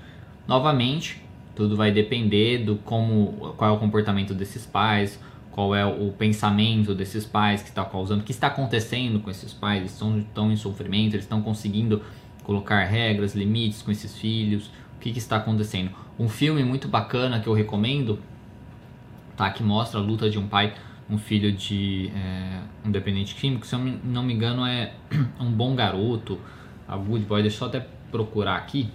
Novamente, 0.47 1.21
tudo 1.59 1.75
vai 1.75 1.91
depender 1.91 2.59
do 2.59 2.77
como, 2.77 3.53
qual 3.57 3.71
é 3.71 3.73
o 3.73 3.77
comportamento 3.77 4.33
desses 4.33 4.65
pais, 4.65 5.19
qual 5.51 5.75
é 5.75 5.85
o 5.85 6.09
pensamento 6.13 6.95
desses 6.95 7.25
pais 7.25 7.61
que 7.61 7.67
está 7.67 7.83
causando, 7.83 8.21
o 8.21 8.23
que 8.23 8.31
está 8.31 8.47
acontecendo 8.47 9.19
com 9.19 9.29
esses 9.29 9.53
pais, 9.53 9.79
eles 9.79 9.91
estão, 9.91 10.19
estão 10.19 10.51
em 10.53 10.55
sofrimento, 10.55 11.15
eles 11.15 11.25
estão 11.25 11.41
conseguindo 11.41 12.01
colocar 12.45 12.85
regras, 12.85 13.35
limites 13.35 13.81
com 13.81 13.91
esses 13.91 14.17
filhos, 14.17 14.67
o 14.95 14.99
que, 15.01 15.11
que 15.11 15.19
está 15.19 15.35
acontecendo. 15.35 15.91
Um 16.17 16.29
filme 16.29 16.63
muito 16.63 16.87
bacana 16.87 17.41
que 17.41 17.47
eu 17.47 17.53
recomendo, 17.53 18.19
tá, 19.35 19.49
que 19.49 19.61
mostra 19.61 19.99
a 19.99 20.01
luta 20.01 20.29
de 20.29 20.39
um 20.39 20.47
pai 20.47 20.73
um 21.09 21.17
filho 21.17 21.51
de 21.51 22.09
é, 22.15 22.61
um 22.85 22.91
dependente 22.91 23.35
químico, 23.35 23.65
se 23.65 23.75
eu 23.75 23.79
não 23.79 24.23
me 24.23 24.33
engano 24.33 24.65
é 24.65 24.93
um 25.41 25.51
bom 25.51 25.75
garoto, 25.75 26.39
a 26.87 26.95
Good 26.95 27.25
Boy, 27.25 27.41
deixa 27.41 27.65
eu 27.65 27.67
até 27.67 27.85
procurar 28.11 28.55
aqui. 28.55 28.89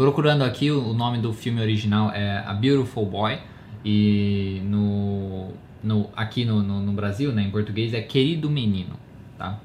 Procurando 0.00 0.44
aqui, 0.44 0.70
o 0.70 0.94
nome 0.94 1.18
do 1.18 1.30
filme 1.30 1.60
original 1.60 2.10
é 2.10 2.38
A 2.46 2.54
Beautiful 2.54 3.04
Boy 3.04 3.38
e 3.84 4.62
no, 4.64 5.52
no 5.84 6.08
aqui 6.16 6.42
no, 6.46 6.62
no, 6.62 6.80
no 6.80 6.92
Brasil, 6.92 7.30
né, 7.32 7.42
em 7.42 7.50
português, 7.50 7.92
é 7.92 8.00
Querido 8.00 8.48
Menino, 8.48 8.94
tá? 9.36 9.60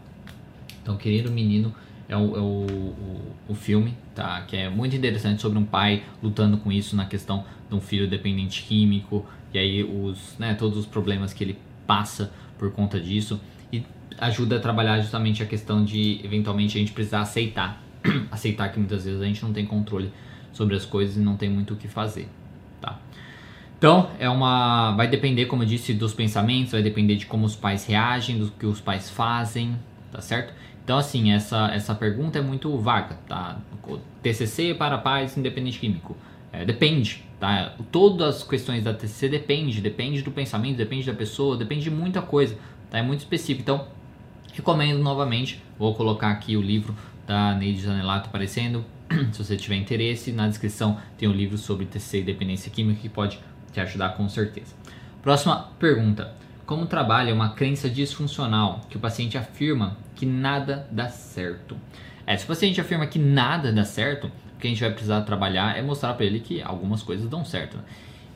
Então, 0.84 0.98
Querido 0.98 1.32
Menino 1.32 1.74
é 2.10 2.18
o, 2.18 2.36
é 2.36 2.40
o, 2.42 2.66
o, 2.68 3.36
o, 3.48 3.56
filme, 3.56 3.94
tá? 4.14 4.42
Que 4.42 4.58
é 4.58 4.70
muito 4.70 4.94
interessante 4.94 5.42
sobre 5.42 5.58
um 5.58 5.64
pai 5.64 6.04
lutando 6.22 6.58
com 6.58 6.70
isso 6.70 6.98
na 6.98 7.06
questão 7.06 7.46
de 7.70 7.74
um 7.74 7.80
filho 7.80 8.06
dependente 8.06 8.62
químico 8.64 9.26
e 9.54 9.58
aí 9.58 9.84
os, 9.86 10.38
né, 10.38 10.54
todos 10.54 10.78
os 10.78 10.86
problemas 10.86 11.32
que 11.32 11.46
ele 11.46 11.58
passa 11.88 12.30
por 12.60 12.74
conta 12.74 13.00
disso 13.00 13.40
e 13.72 13.82
ajuda 14.18 14.58
a 14.58 14.60
trabalhar 14.60 15.00
justamente 15.00 15.42
a 15.42 15.46
questão 15.46 15.86
de 15.86 16.20
eventualmente 16.26 16.78
a 16.78 16.82
gente 16.82 16.92
precisar 16.92 17.22
aceitar, 17.22 17.85
aceitar 18.32 18.70
que 18.70 18.80
muitas 18.80 19.06
vezes 19.06 19.22
a 19.22 19.26
gente 19.26 19.44
não 19.44 19.54
tem 19.54 19.66
controle 19.66 20.12
sobre 20.52 20.76
as 20.76 20.86
coisas 20.86 21.18
e 21.18 21.20
não 21.20 21.36
tem 21.36 21.50
muito 21.50 21.74
o 21.74 21.78
que 21.78 21.88
fazer, 21.88 22.28
tá? 22.80 23.00
Então, 23.78 24.10
é 24.20 24.30
uma 24.30 24.96
vai 24.96 25.08
depender, 25.08 25.46
como 25.46 25.64
eu 25.64 25.68
disse, 25.68 25.94
dos 25.94 26.14
pensamentos, 26.14 26.72
vai 26.72 26.82
depender 26.82 27.18
de 27.18 27.26
como 27.26 27.46
os 27.46 27.56
pais 27.56 27.86
reagem, 27.86 28.40
do 28.40 28.50
que 28.52 28.66
os 28.66 28.80
pais 28.80 29.10
fazem, 29.10 29.78
tá 30.12 30.22
certo? 30.22 30.54
Então, 30.84 30.98
assim, 30.98 31.32
essa, 31.32 31.72
essa 31.74 31.94
pergunta 31.94 32.40
é 32.40 32.42
muito 32.42 32.78
vaga, 32.78 33.18
tá? 33.28 33.58
TCC 34.22 34.76
para 34.76 34.98
pais 34.98 35.36
independente 35.36 35.80
químico. 35.80 36.16
É, 36.54 36.64
depende, 36.64 37.26
tá? 37.40 37.74
Todas 37.92 38.38
as 38.38 38.44
questões 38.44 38.84
da 38.84 38.94
TCC 38.94 39.28
depende, 39.28 39.82
depende 39.82 40.22
do 40.22 40.32
pensamento, 40.32 40.78
depende 40.78 41.06
da 41.06 41.14
pessoa, 41.14 41.58
depende 41.58 41.84
de 41.84 41.92
muita 41.92 42.22
coisa, 42.22 42.56
tá? 42.90 43.00
É 43.00 43.02
muito 43.02 43.20
específico. 43.22 43.62
Então, 43.62 43.88
recomendo 44.54 45.00
novamente, 45.00 45.62
vou 45.78 45.94
colocar 45.96 46.30
aqui 46.32 46.56
o 46.56 46.62
livro 46.62 46.96
da 47.26 47.56
Neide 47.56 47.82
Zanelato 47.82 48.30
aparecendo. 48.30 48.86
Se 49.32 49.44
você 49.44 49.58
tiver 49.58 49.76
interesse, 49.76 50.32
na 50.32 50.48
descrição 50.48 50.98
tem 51.18 51.28
um 51.28 51.34
livro 51.34 51.58
sobre 51.58 51.86
TCC 51.86 52.20
e 52.20 52.24
dependência 52.24 52.72
química 52.72 53.02
que 53.02 53.10
pode 53.10 53.40
te 53.72 53.80
ajudar 53.80 54.10
com 54.10 54.28
certeza. 54.30 54.74
Próxima 55.22 55.70
pergunta. 55.80 56.34
Como 56.66 56.88
trabalha 56.88 57.34
uma 57.34 57.50
crença 57.50 57.90
disfuncional 57.90 58.82
que 58.90 58.98
o 58.98 59.00
paciente 59.00 59.38
afirma 59.38 59.98
que 60.16 60.26
nada 60.26 60.88
dá 60.92 61.10
certo? 61.10 61.78
É, 62.26 62.36
se 62.36 62.46
o 62.46 62.48
paciente 62.48 62.82
afirma 62.82 63.06
que 63.06 63.20
nada 63.20 63.72
dá 63.72 63.86
certo, 63.86 64.28
o 64.28 64.60
que 64.60 64.68
a 64.68 64.70
gente 64.70 64.82
vai 64.82 64.90
precisar 64.90 65.22
trabalhar 65.22 65.78
é 65.78 65.82
mostrar 65.82 66.14
para 66.14 66.26
ele 66.26 66.40
que 66.40 66.62
algumas 66.62 67.04
coisas 67.04 67.30
dão 67.30 67.46
certo. 67.46 67.78
Né? 67.78 67.84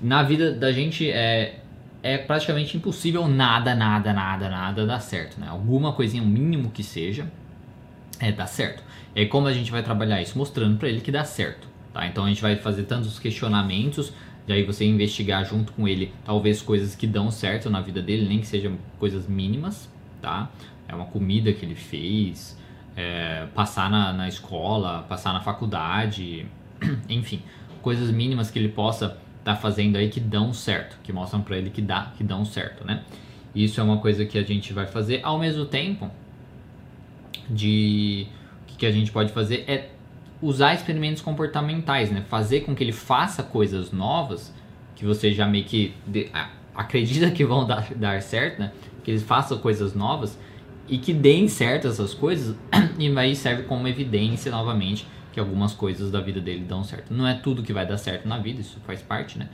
Na 0.01 0.21
vida 0.21 0.51
da 0.51 0.71
gente 0.71 1.09
é, 1.09 1.59
é 2.03 2.17
praticamente 2.17 2.77
impossível 2.77 3.27
nada, 3.27 3.73
nada, 3.73 4.13
nada, 4.13 4.47
nada 4.47 4.85
dar 4.85 4.99
certo. 4.99 5.39
Né? 5.39 5.47
Alguma 5.49 5.93
coisinha, 5.93 6.21
o 6.21 6.27
mínimo 6.27 6.69
que 6.69 6.83
seja, 6.83 7.31
é 8.19 8.31
dar 8.31 8.47
certo. 8.47 8.83
E 9.15 9.21
aí 9.21 9.27
como 9.27 9.47
a 9.47 9.53
gente 9.53 9.71
vai 9.71 9.81
trabalhar 9.81 10.21
isso? 10.21 10.37
Mostrando 10.37 10.77
para 10.77 10.89
ele 10.89 11.01
que 11.01 11.11
dá 11.11 11.23
certo. 11.23 11.67
Tá? 11.93 12.05
Então 12.07 12.25
a 12.25 12.27
gente 12.29 12.41
vai 12.41 12.55
fazer 12.55 12.83
tantos 12.83 13.17
questionamentos 13.17 14.13
e 14.47 14.53
aí 14.53 14.63
você 14.63 14.85
investigar 14.85 15.45
junto 15.45 15.71
com 15.73 15.87
ele 15.87 16.13
talvez 16.25 16.61
coisas 16.61 16.95
que 16.95 17.05
dão 17.05 17.29
certo 17.31 17.69
na 17.69 17.81
vida 17.81 18.01
dele, 18.01 18.27
nem 18.27 18.39
que 18.39 18.47
sejam 18.47 18.77
coisas 18.97 19.27
mínimas, 19.27 19.89
tá? 20.21 20.49
É 20.87 20.95
uma 20.95 21.05
comida 21.05 21.53
que 21.53 21.63
ele 21.63 21.75
fez, 21.75 22.57
é, 22.95 23.45
passar 23.53 23.91
na, 23.91 24.11
na 24.11 24.27
escola, 24.27 25.03
passar 25.07 25.33
na 25.33 25.39
faculdade, 25.39 26.47
enfim, 27.07 27.41
coisas 27.81 28.09
mínimas 28.09 28.49
que 28.49 28.57
ele 28.57 28.69
possa 28.69 29.05
estar 29.05 29.19
tá 29.43 29.55
fazendo 29.55 29.97
aí 29.97 30.09
que 30.09 30.19
dão 30.19 30.51
certo, 30.51 30.97
que 31.03 31.13
mostram 31.13 31.41
para 31.41 31.57
ele 31.57 31.69
que 31.69 31.81
dá, 31.81 32.11
que 32.17 32.23
dão 32.23 32.43
certo, 32.43 32.83
né? 32.83 33.03
Isso 33.53 33.79
é 33.79 33.83
uma 33.83 33.97
coisa 33.97 34.25
que 34.25 34.37
a 34.37 34.43
gente 34.43 34.73
vai 34.73 34.87
fazer 34.87 35.21
ao 35.23 35.37
mesmo 35.37 35.65
tempo 35.65 36.09
de 37.49 38.27
o 38.73 38.77
que 38.77 38.85
a 38.85 38.91
gente 38.91 39.11
pode 39.11 39.31
fazer 39.33 39.65
é 39.67 39.89
usar 40.41 40.73
experimentos 40.73 41.21
comportamentais, 41.21 42.11
né? 42.11 42.23
Fazer 42.29 42.61
com 42.61 42.75
que 42.75 42.83
ele 42.83 42.93
faça 42.93 43.43
coisas 43.43 43.91
novas 43.91 44.53
que 44.95 45.05
você 45.05 45.31
já 45.31 45.45
meio 45.45 45.65
que 45.65 45.93
de, 46.05 46.29
acredita 46.75 47.29
que 47.31 47.45
vão 47.45 47.65
dar, 47.65 47.93
dar 47.95 48.21
certo, 48.21 48.59
né? 48.59 48.71
Que 49.03 49.11
eles 49.11 49.23
façam 49.23 49.57
coisas 49.57 49.93
novas 49.93 50.37
e 50.87 50.97
que 50.97 51.13
deem 51.13 51.47
certo 51.47 51.87
essas 51.87 52.13
coisas 52.13 52.55
e 52.97 53.17
aí 53.17 53.35
serve 53.35 53.63
como 53.63 53.87
evidência 53.87 54.51
novamente 54.51 55.05
que 55.31 55.39
algumas 55.39 55.73
coisas 55.73 56.09
da 56.11 56.19
vida 56.19 56.41
dele 56.41 56.65
dão 56.67 56.83
certo. 56.83 57.13
Não 57.13 57.27
é 57.27 57.33
tudo 57.33 57.61
que 57.61 57.71
vai 57.71 57.85
dar 57.85 57.97
certo 57.97 58.27
na 58.27 58.37
vida, 58.39 58.61
isso 58.61 58.79
faz 58.85 59.01
parte, 59.01 59.37
né? 59.37 59.47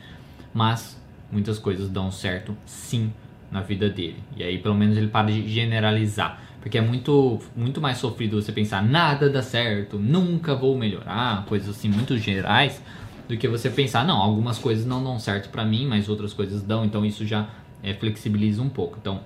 Mas 0.54 1.00
muitas 1.32 1.60
coisas 1.60 1.90
dão 1.90 2.12
certo 2.12 2.56
sim 2.66 3.12
na 3.52 3.62
vida 3.62 3.90
dele. 3.90 4.24
E 4.38 4.44
aí 4.44 4.58
pelo 4.58 4.76
menos 4.76 4.98
ele 4.98 5.08
para 5.08 5.28
de 5.28 5.48
generalizar. 5.48 6.42
Porque 6.66 6.80
é 6.80 6.82
muito, 6.82 7.40
muito 7.56 7.80
mais 7.80 8.00
sofrido 8.00 8.42
você 8.42 8.52
pensar 8.52 8.82
nada 8.82 9.30
dá 9.30 9.44
certo, 9.44 10.00
nunca 10.00 10.56
vou 10.56 10.76
melhorar, 10.76 11.46
coisas 11.46 11.70
assim 11.70 11.88
muito 11.88 12.18
gerais, 12.18 12.82
do 13.30 13.38
que 13.38 13.48
você 13.48 13.70
pensar, 13.70 14.04
não, 14.04 14.18
algumas 14.18 14.58
coisas 14.58 14.84
não 14.84 15.04
dão 15.04 15.20
certo 15.20 15.50
para 15.50 15.64
mim, 15.64 15.86
mas 15.86 16.10
outras 16.10 16.34
coisas 16.34 16.64
dão, 16.64 16.84
então 16.84 17.06
isso 17.06 17.24
já 17.24 17.48
é, 17.84 17.94
flexibiliza 17.94 18.64
um 18.64 18.70
pouco. 18.70 18.98
Então, 19.00 19.22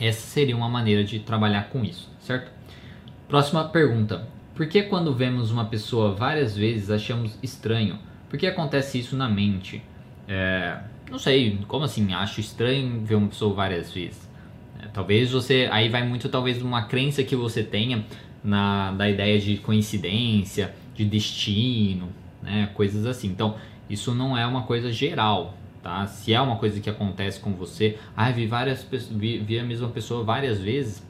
essa 0.00 0.26
seria 0.26 0.56
uma 0.56 0.66
maneira 0.66 1.04
de 1.04 1.18
trabalhar 1.18 1.68
com 1.68 1.84
isso, 1.84 2.10
certo? 2.18 2.50
Próxima 3.28 3.68
pergunta. 3.68 4.26
Por 4.54 4.66
que 4.66 4.84
quando 4.84 5.14
vemos 5.14 5.50
uma 5.50 5.66
pessoa 5.66 6.14
várias 6.14 6.56
vezes 6.56 6.88
achamos 6.88 7.38
estranho? 7.42 7.98
Por 8.30 8.38
que 8.38 8.46
acontece 8.46 8.98
isso 8.98 9.14
na 9.14 9.28
mente? 9.28 9.82
É, 10.26 10.78
não 11.10 11.18
sei, 11.18 11.58
como 11.68 11.84
assim? 11.84 12.14
Acho 12.14 12.40
estranho 12.40 13.04
ver 13.04 13.16
uma 13.16 13.28
pessoa 13.28 13.54
várias 13.54 13.92
vezes. 13.92 14.32
Talvez 14.92 15.30
você. 15.30 15.68
Aí 15.70 15.88
vai 15.88 16.06
muito, 16.06 16.28
talvez, 16.28 16.60
uma 16.62 16.84
crença 16.84 17.22
que 17.22 17.36
você 17.36 17.62
tenha 17.62 18.04
na, 18.42 18.92
da 18.92 19.08
ideia 19.08 19.38
de 19.40 19.56
coincidência, 19.56 20.74
de 20.94 21.04
destino, 21.04 22.08
né? 22.42 22.70
Coisas 22.74 23.06
assim. 23.06 23.28
Então, 23.28 23.56
isso 23.88 24.14
não 24.14 24.36
é 24.36 24.46
uma 24.46 24.62
coisa 24.62 24.92
geral, 24.92 25.54
tá? 25.82 26.06
Se 26.06 26.32
é 26.32 26.40
uma 26.40 26.56
coisa 26.56 26.80
que 26.80 26.90
acontece 26.90 27.40
com 27.40 27.52
você, 27.52 27.98
ah, 28.16 28.30
vi 28.30 28.46
várias 28.46 28.86
vi, 29.10 29.38
vi 29.38 29.58
a 29.58 29.64
mesma 29.64 29.88
pessoa 29.88 30.22
várias 30.22 30.60
vezes, 30.60 31.06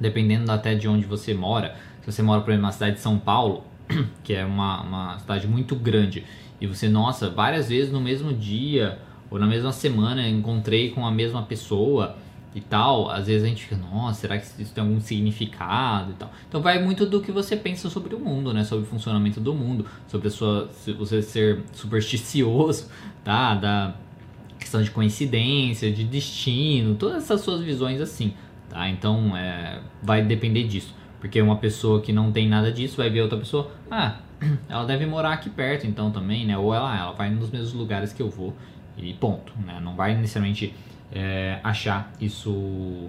dependendo 0.00 0.50
até 0.50 0.74
de 0.74 0.88
onde 0.88 1.06
você 1.06 1.34
mora. 1.34 1.76
Se 2.00 2.12
você 2.12 2.22
mora, 2.22 2.40
por 2.40 2.50
exemplo, 2.50 2.66
na 2.66 2.72
cidade 2.72 2.96
de 2.96 3.00
São 3.00 3.18
Paulo, 3.18 3.64
que 4.22 4.34
é 4.34 4.44
uma, 4.44 4.82
uma 4.82 5.18
cidade 5.18 5.46
muito 5.46 5.74
grande, 5.74 6.24
e 6.60 6.66
você, 6.66 6.88
nossa, 6.88 7.28
várias 7.28 7.68
vezes 7.68 7.92
no 7.92 8.00
mesmo 8.00 8.32
dia 8.32 8.98
ou 9.30 9.38
na 9.38 9.46
mesma 9.46 9.72
semana 9.72 10.28
encontrei 10.28 10.90
com 10.90 11.06
a 11.06 11.10
mesma 11.10 11.42
pessoa 11.42 12.16
e 12.54 12.60
tal, 12.60 13.10
às 13.10 13.26
vezes 13.26 13.44
a 13.44 13.48
gente 13.48 13.62
fica, 13.64 13.76
nossa, 13.76 14.20
será 14.20 14.38
que 14.38 14.44
isso 14.62 14.74
tem 14.74 14.84
algum 14.84 15.00
significado 15.00 16.10
e 16.10 16.14
tal. 16.14 16.30
Então 16.48 16.60
vai 16.60 16.82
muito 16.82 17.06
do 17.06 17.20
que 17.20 17.32
você 17.32 17.56
pensa 17.56 17.88
sobre 17.88 18.14
o 18.14 18.18
mundo, 18.18 18.52
né? 18.52 18.62
Sobre 18.62 18.84
o 18.84 18.86
funcionamento 18.86 19.40
do 19.40 19.54
mundo, 19.54 19.86
sobre 20.06 20.28
a 20.28 20.30
sua, 20.30 20.68
você 20.98 21.22
ser 21.22 21.62
supersticioso, 21.72 22.88
tá? 23.24 23.54
Da 23.54 23.94
questão 24.58 24.82
de 24.82 24.90
coincidência, 24.90 25.90
de 25.90 26.04
destino, 26.04 26.94
todas 26.94 27.24
essas 27.24 27.40
suas 27.40 27.62
visões 27.62 28.00
assim, 28.00 28.34
tá? 28.68 28.88
Então 28.88 29.34
é, 29.36 29.80
vai 30.02 30.22
depender 30.22 30.64
disso. 30.64 30.94
Porque 31.20 31.40
uma 31.40 31.56
pessoa 31.56 32.02
que 32.02 32.12
não 32.12 32.30
tem 32.30 32.48
nada 32.48 32.70
disso 32.70 32.96
vai 32.96 33.08
ver 33.08 33.22
outra 33.22 33.38
pessoa, 33.38 33.70
ah, 33.90 34.16
ela 34.68 34.84
deve 34.84 35.06
morar 35.06 35.32
aqui 35.32 35.48
perto 35.48 35.86
então 35.86 36.10
também, 36.10 36.44
né? 36.44 36.58
Ou 36.58 36.74
ela, 36.74 36.94
ela 36.98 37.12
vai 37.12 37.30
nos 37.30 37.50
mesmos 37.50 37.72
lugares 37.72 38.12
que 38.12 38.20
eu 38.20 38.28
vou 38.28 38.54
e 38.98 39.14
ponto, 39.14 39.54
né? 39.64 39.80
Não 39.82 39.94
vai 39.94 40.14
necessariamente 40.14 40.74
é, 41.12 41.60
achar 41.62 42.12
isso 42.20 43.08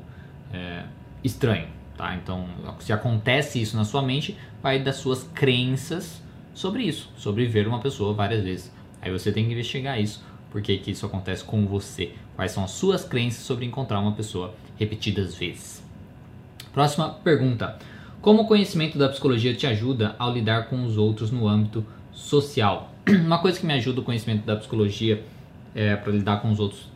é, 0.54 0.84
estranho, 1.24 1.68
tá? 1.98 2.16
Então, 2.16 2.48
se 2.80 2.92
acontece 2.92 3.62
isso 3.62 3.76
na 3.76 3.86
sua 3.86 4.02
mente, 4.02 4.38
vai 4.62 4.80
das 4.80 4.98
suas 4.98 5.24
crenças 5.34 6.22
sobre 6.54 6.84
isso, 6.84 7.10
sobre 7.18 7.46
ver 7.46 7.68
uma 7.68 7.80
pessoa 7.80 8.14
várias 8.14 8.44
vezes. 8.44 8.72
Aí 9.02 9.12
você 9.12 9.32
tem 9.32 9.46
que 9.46 9.52
investigar 9.52 10.00
isso, 10.00 10.24
por 10.52 10.62
que, 10.62 10.78
que 10.78 10.92
isso 10.92 11.06
acontece 11.06 11.44
com 11.44 11.66
você, 11.66 12.14
quais 12.36 12.52
são 12.52 12.64
as 12.64 12.72
suas 12.72 13.04
crenças 13.04 13.44
sobre 13.44 13.66
encontrar 13.66 14.00
uma 14.00 14.14
pessoa 14.14 14.54
repetidas 14.78 15.36
vezes. 15.36 15.84
Próxima 16.72 17.10
pergunta. 17.10 17.78
Como 18.22 18.44
o 18.44 18.48
conhecimento 18.48 18.98
da 18.98 19.10
psicologia 19.10 19.54
te 19.54 19.68
ajuda 19.68 20.16
ao 20.18 20.32
lidar 20.32 20.70
com 20.70 20.86
os 20.86 20.98
outros 20.98 21.30
no 21.30 21.48
âmbito 21.48 21.86
social? 22.12 22.92
Uma 23.08 23.40
coisa 23.40 23.60
que 23.60 23.66
me 23.66 23.74
ajuda 23.74 24.00
o 24.00 24.04
conhecimento 24.04 24.46
da 24.46 24.56
psicologia 24.56 25.24
é, 25.76 25.96
para 25.96 26.12
lidar 26.14 26.42
com 26.42 26.50
os 26.50 26.60
outros 26.60 26.88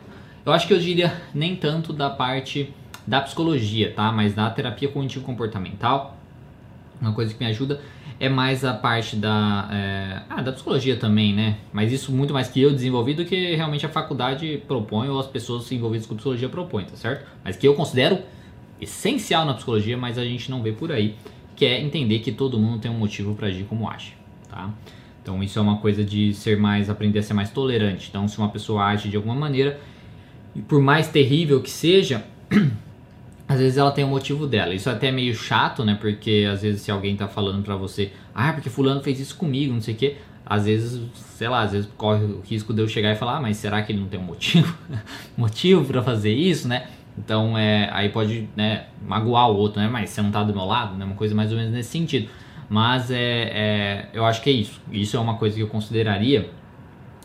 eu 0.48 0.54
acho 0.54 0.66
que 0.66 0.72
eu 0.72 0.78
diria 0.78 1.12
nem 1.34 1.54
tanto 1.54 1.92
da 1.92 2.08
parte 2.08 2.72
da 3.06 3.20
psicologia, 3.20 3.92
tá? 3.92 4.10
Mas 4.10 4.34
da 4.34 4.48
terapia 4.48 4.88
cognitivo 4.88 5.24
comportamental, 5.24 6.16
uma 7.00 7.12
coisa 7.12 7.32
que 7.32 7.38
me 7.38 7.48
ajuda 7.50 7.80
é 8.18 8.28
mais 8.28 8.64
a 8.64 8.72
parte 8.72 9.14
da, 9.14 9.68
é, 9.70 10.22
ah, 10.28 10.42
da 10.42 10.52
psicologia 10.52 10.96
também, 10.96 11.34
né? 11.34 11.58
Mas 11.72 11.92
isso 11.92 12.10
muito 12.10 12.32
mais 12.32 12.48
que 12.48 12.60
eu 12.60 12.72
desenvolvi 12.72 13.14
do 13.14 13.24
que 13.24 13.54
realmente 13.54 13.86
a 13.86 13.88
faculdade 13.88 14.62
propõe 14.66 15.08
ou 15.08 15.20
as 15.20 15.26
pessoas 15.26 15.70
envolvidas 15.70 16.06
com 16.06 16.14
psicologia 16.16 16.48
propõem, 16.48 16.86
tá 16.86 16.96
certo? 16.96 17.26
Mas 17.44 17.56
que 17.56 17.68
eu 17.68 17.74
considero 17.74 18.18
essencial 18.80 19.44
na 19.44 19.54
psicologia, 19.54 19.96
mas 19.96 20.18
a 20.18 20.24
gente 20.24 20.50
não 20.50 20.62
vê 20.62 20.72
por 20.72 20.90
aí, 20.90 21.14
que 21.54 21.64
é 21.64 21.80
entender 21.80 22.20
que 22.20 22.32
todo 22.32 22.58
mundo 22.58 22.80
tem 22.80 22.90
um 22.90 22.98
motivo 22.98 23.34
para 23.34 23.48
agir 23.48 23.64
como 23.64 23.88
age, 23.88 24.14
tá? 24.48 24.70
Então 25.22 25.42
isso 25.42 25.58
é 25.58 25.62
uma 25.62 25.76
coisa 25.76 26.02
de 26.02 26.32
ser 26.32 26.56
mais, 26.56 26.88
aprender 26.88 27.18
a 27.18 27.22
ser 27.22 27.34
mais 27.34 27.50
tolerante. 27.50 28.08
Então 28.08 28.26
se 28.26 28.38
uma 28.38 28.48
pessoa 28.48 28.84
age 28.86 29.08
de 29.08 29.16
alguma 29.16 29.34
maneira, 29.34 29.78
por 30.68 30.80
mais 30.80 31.08
terrível 31.08 31.60
que 31.60 31.70
seja, 31.70 32.24
às 33.48 33.58
vezes 33.58 33.78
ela 33.78 33.90
tem 33.90 34.04
o 34.04 34.08
motivo 34.08 34.46
dela. 34.46 34.74
Isso 34.74 34.88
é 34.88 34.92
até 34.92 35.10
meio 35.10 35.34
chato, 35.34 35.84
né? 35.84 35.96
Porque 36.00 36.46
às 36.50 36.62
vezes 36.62 36.82
se 36.82 36.90
alguém 36.90 37.16
tá 37.16 37.28
falando 37.28 37.62
pra 37.62 37.76
você, 37.76 38.12
ah, 38.34 38.52
porque 38.52 38.68
fulano 38.68 39.02
fez 39.02 39.20
isso 39.20 39.36
comigo, 39.36 39.72
não 39.72 39.80
sei 39.80 39.94
o 39.94 39.96
quê. 39.96 40.16
Às 40.44 40.64
vezes, 40.64 41.02
sei 41.14 41.48
lá, 41.48 41.62
às 41.62 41.72
vezes 41.72 41.88
corre 41.96 42.24
o 42.24 42.40
risco 42.40 42.72
de 42.72 42.80
eu 42.80 42.88
chegar 42.88 43.12
e 43.12 43.16
falar, 43.16 43.36
ah, 43.36 43.40
mas 43.40 43.56
será 43.58 43.82
que 43.82 43.92
ele 43.92 44.00
não 44.00 44.08
tem 44.08 44.18
um 44.18 44.24
motivo? 44.24 44.76
motivo 45.36 45.84
para 45.84 46.02
fazer 46.02 46.32
isso, 46.32 46.66
né? 46.66 46.86
Então, 47.18 47.58
é, 47.58 47.90
aí 47.92 48.08
pode 48.08 48.48
né, 48.56 48.86
magoar 49.06 49.50
o 49.50 49.56
outro, 49.56 49.80
né? 49.80 49.88
Mas 49.88 50.10
você 50.10 50.22
não 50.22 50.30
tá 50.30 50.42
do 50.42 50.54
meu 50.54 50.64
lado, 50.64 50.96
né? 50.96 51.04
Uma 51.04 51.16
coisa 51.16 51.34
mais 51.34 51.50
ou 51.50 51.58
menos 51.58 51.72
nesse 51.72 51.90
sentido. 51.90 52.28
Mas 52.68 53.10
é, 53.10 53.16
é, 53.16 54.08
eu 54.12 54.24
acho 54.24 54.42
que 54.42 54.50
é 54.50 54.52
isso. 54.52 54.80
Isso 54.92 55.16
é 55.16 55.20
uma 55.20 55.36
coisa 55.36 55.56
que 55.56 55.62
eu 55.62 55.68
consideraria 55.68 56.50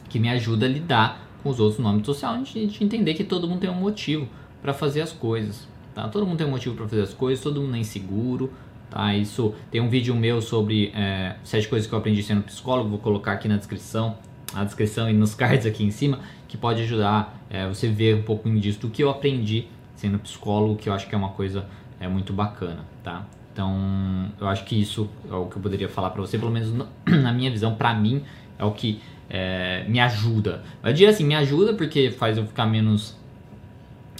que 0.09 0.19
me 0.19 0.29
ajuda 0.29 0.65
a 0.65 0.69
lidar 0.69 1.22
com 1.43 1.49
os 1.49 1.59
outros 1.59 1.79
no 1.79 1.87
âmbito 1.87 2.07
social, 2.07 2.41
de, 2.41 2.65
de 2.65 2.83
entender 2.83 3.13
que 3.13 3.23
todo 3.23 3.47
mundo 3.47 3.59
tem 3.59 3.69
um 3.69 3.75
motivo 3.75 4.27
para 4.61 4.73
fazer 4.73 5.01
as 5.01 5.11
coisas. 5.11 5.67
Tá? 5.93 6.07
Todo 6.07 6.25
mundo 6.25 6.37
tem 6.37 6.47
um 6.47 6.51
motivo 6.51 6.75
para 6.75 6.87
fazer 6.87 7.01
as 7.01 7.13
coisas, 7.13 7.43
todo 7.43 7.61
mundo 7.61 7.75
é 7.75 7.79
inseguro. 7.79 8.51
Tá? 8.89 9.13
Isso 9.15 9.53
tem 9.69 9.81
um 9.81 9.89
vídeo 9.89 10.15
meu 10.15 10.41
sobre 10.41 10.91
é, 10.95 11.35
sete 11.43 11.67
coisas 11.67 11.87
que 11.87 11.93
eu 11.93 11.99
aprendi 11.99 12.23
sendo 12.23 12.41
psicólogo, 12.43 12.89
vou 12.89 12.99
colocar 12.99 13.33
aqui 13.33 13.47
na 13.47 13.57
descrição, 13.57 14.15
na 14.53 14.63
descrição 14.63 15.09
e 15.09 15.13
nos 15.13 15.35
cards 15.35 15.65
aqui 15.65 15.83
em 15.83 15.91
cima, 15.91 16.19
que 16.47 16.55
pode 16.55 16.81
ajudar 16.81 17.37
é, 17.49 17.67
você 17.67 17.87
ver 17.89 18.15
um 18.15 18.23
pouquinho 18.23 18.59
disso 18.59 18.79
do 18.79 18.89
que 18.89 19.03
eu 19.03 19.09
aprendi 19.09 19.67
sendo 19.95 20.17
psicólogo, 20.19 20.75
que 20.75 20.89
eu 20.89 20.93
acho 20.93 21.07
que 21.07 21.13
é 21.13 21.17
uma 21.17 21.29
coisa 21.29 21.65
é, 21.99 22.07
muito 22.07 22.33
bacana, 22.33 22.85
tá? 23.03 23.25
Então, 23.51 24.31
eu 24.41 24.47
acho 24.47 24.65
que 24.65 24.79
isso 24.79 25.07
é 25.29 25.35
o 25.35 25.45
que 25.45 25.57
eu 25.57 25.61
poderia 25.61 25.87
falar 25.87 26.09
para 26.09 26.21
você, 26.21 26.39
pelo 26.39 26.51
menos 26.51 26.73
na 27.05 27.31
minha 27.31 27.51
visão, 27.51 27.75
para 27.75 27.93
mim, 27.93 28.23
é 28.57 28.65
o 28.65 28.71
que 28.71 29.01
é, 29.29 29.85
me 29.87 29.99
ajuda. 29.99 30.63
Eu 30.83 30.93
diria 30.93 31.09
assim, 31.09 31.23
me 31.25 31.35
ajuda 31.35 31.73
porque 31.73 32.11
faz 32.11 32.37
eu 32.37 32.45
ficar 32.45 32.65
menos 32.65 33.17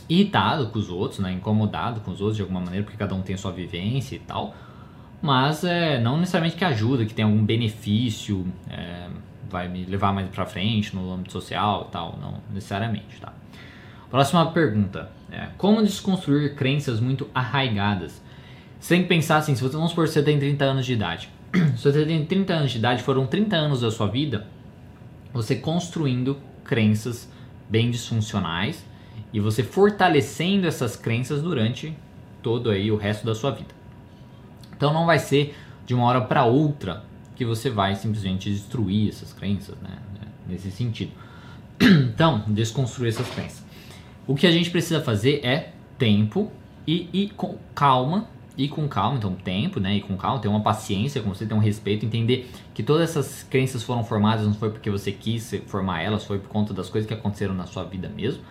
irritado 0.10 0.67
com 0.67 0.79
os 0.79 0.89
outros, 0.89 1.19
né? 1.19 1.31
Incomodado 1.31 2.01
com 2.01 2.12
os 2.12 2.19
outros 2.19 2.38
de 2.38 2.41
alguma 2.41 2.60
maneira, 2.60 2.83
porque 2.83 2.98
cada 2.98 3.15
um 3.15 3.22
tem 3.22 3.36
a 3.36 3.38
sua 3.38 3.51
vivência 3.51 4.15
e 4.15 4.19
tal. 4.19 4.55
Mas 5.22 5.63
é, 5.63 6.00
não 6.00 6.17
necessariamente 6.17 6.57
que 6.57 6.65
ajuda, 6.65 7.05
que 7.05 7.13
tem 7.13 7.24
algum 7.24 7.43
benefício, 7.43 8.45
é, 8.69 9.07
vai 9.50 9.69
me 9.69 9.86
levar 9.86 10.12
mais 10.12 10.27
pra 10.29 10.45
frente 10.45 10.95
no 10.95 11.13
âmbito 11.13 11.31
social 11.31 11.88
e 11.88 11.91
tal, 11.91 12.19
não 12.22 12.39
necessariamente, 12.53 13.22
tá? 13.22 13.33
Próxima 14.10 14.45
pergunta. 14.51 15.10
É, 15.31 15.48
como 15.57 15.81
desconstruir 15.81 16.55
crenças 16.55 17.00
muito 17.00 17.27
arraigadas? 17.33 18.22
Que 18.86 19.03
pensar 19.03 19.38
assim, 19.38 19.55
se 19.55 19.62
você, 19.63 19.75
vamos 19.75 19.91
supor, 19.91 20.07
você 20.07 20.22
tem 20.22 20.38
30 20.38 20.65
anos 20.65 20.86
de 20.86 20.93
idade. 20.93 21.29
se 21.77 21.83
você 21.83 22.05
tem 22.05 22.25
30 22.25 22.53
anos 22.53 22.72
de 22.72 22.77
idade, 22.77 23.01
foram 23.01 23.25
30 23.25 23.55
anos 23.55 23.81
da 23.81 23.89
sua 23.89 24.07
vida, 24.07 24.45
você 25.33 25.55
construindo 25.55 26.37
crenças 26.63 27.27
bem 27.69 27.89
disfuncionais 27.89 28.85
e 29.33 29.39
você 29.39 29.63
fortalecendo 29.63 30.67
essas 30.67 30.95
crenças 30.95 31.41
durante 31.41 31.95
todo 32.41 32.69
aí 32.69 32.91
o 32.91 32.95
resto 32.95 33.25
da 33.25 33.33
sua 33.33 33.51
vida. 33.51 33.73
Então 34.75 34.93
não 34.93 35.05
vai 35.05 35.17
ser 35.17 35.55
de 35.85 35.93
uma 35.93 36.05
hora 36.05 36.21
para 36.21 36.45
outra 36.45 37.03
que 37.35 37.43
você 37.43 37.69
vai 37.69 37.95
simplesmente 37.95 38.49
destruir 38.49 39.09
essas 39.09 39.33
crenças, 39.33 39.75
né? 39.81 39.97
Nesse 40.47 40.71
sentido. 40.71 41.11
Então, 41.83 42.43
desconstruir 42.47 43.09
essas 43.09 43.27
crenças. 43.29 43.65
O 44.27 44.35
que 44.35 44.45
a 44.45 44.51
gente 44.51 44.69
precisa 44.69 45.01
fazer 45.01 45.43
é 45.43 45.73
tempo 45.97 46.51
e, 46.87 47.09
e 47.11 47.29
com 47.29 47.57
calma 47.73 48.27
ir 48.57 48.67
com 48.67 48.88
calma, 48.88 49.17
então 49.17 49.33
tempo, 49.33 49.79
né? 49.79 49.95
Ir 49.95 50.01
com 50.01 50.15
calma, 50.15 50.39
ter 50.39 50.48
uma 50.48 50.62
paciência 50.62 51.22
com 51.22 51.33
você, 51.33 51.45
ter 51.45 51.53
um 51.53 51.60
respeito, 51.60 52.05
entender 52.05 52.50
que 52.74 52.83
todas 52.83 53.10
essas 53.10 53.43
crenças 53.43 53.83
foram 53.83 54.03
formadas 54.03 54.45
não 54.45 54.53
foi 54.53 54.69
porque 54.69 54.89
você 54.89 55.12
quis 55.12 55.53
formar 55.67 56.01
elas, 56.01 56.24
foi 56.24 56.39
por 56.39 56.50
conta 56.50 56.74
das 56.74 56.89
coisas 56.89 57.07
que 57.07 57.13
aconteceram 57.13 57.53
na 57.53 57.65
sua 57.65 57.83
vida 57.83 58.10
mesmo. 58.10 58.41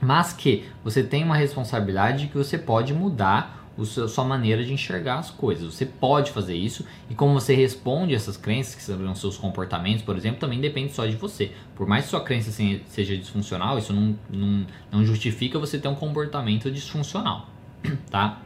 Mas 0.00 0.32
que 0.32 0.64
você 0.82 1.02
tem 1.02 1.24
uma 1.24 1.36
responsabilidade 1.36 2.26
que 2.26 2.36
você 2.36 2.58
pode 2.58 2.92
mudar 2.92 3.64
a 3.78 4.08
sua 4.08 4.24
maneira 4.24 4.64
de 4.64 4.72
enxergar 4.72 5.18
as 5.18 5.30
coisas. 5.30 5.74
Você 5.74 5.84
pode 5.84 6.30
fazer 6.30 6.54
isso 6.54 6.84
e 7.10 7.14
como 7.14 7.34
você 7.34 7.54
responde 7.54 8.14
essas 8.14 8.36
crenças, 8.36 8.74
que 8.74 8.82
são 8.82 9.14
seus 9.14 9.36
comportamentos, 9.36 10.02
por 10.02 10.16
exemplo, 10.16 10.38
também 10.38 10.60
depende 10.60 10.92
só 10.92 11.06
de 11.06 11.16
você. 11.16 11.52
Por 11.74 11.86
mais 11.86 12.04
que 12.04 12.10
sua 12.10 12.20
crença 12.20 12.50
seja 12.86 13.16
disfuncional, 13.16 13.78
isso 13.78 13.92
não, 13.92 14.16
não, 14.30 14.66
não 14.92 15.04
justifica 15.04 15.58
você 15.58 15.78
ter 15.78 15.88
um 15.88 15.94
comportamento 15.94 16.70
disfuncional, 16.70 17.48
tá? 18.10 18.40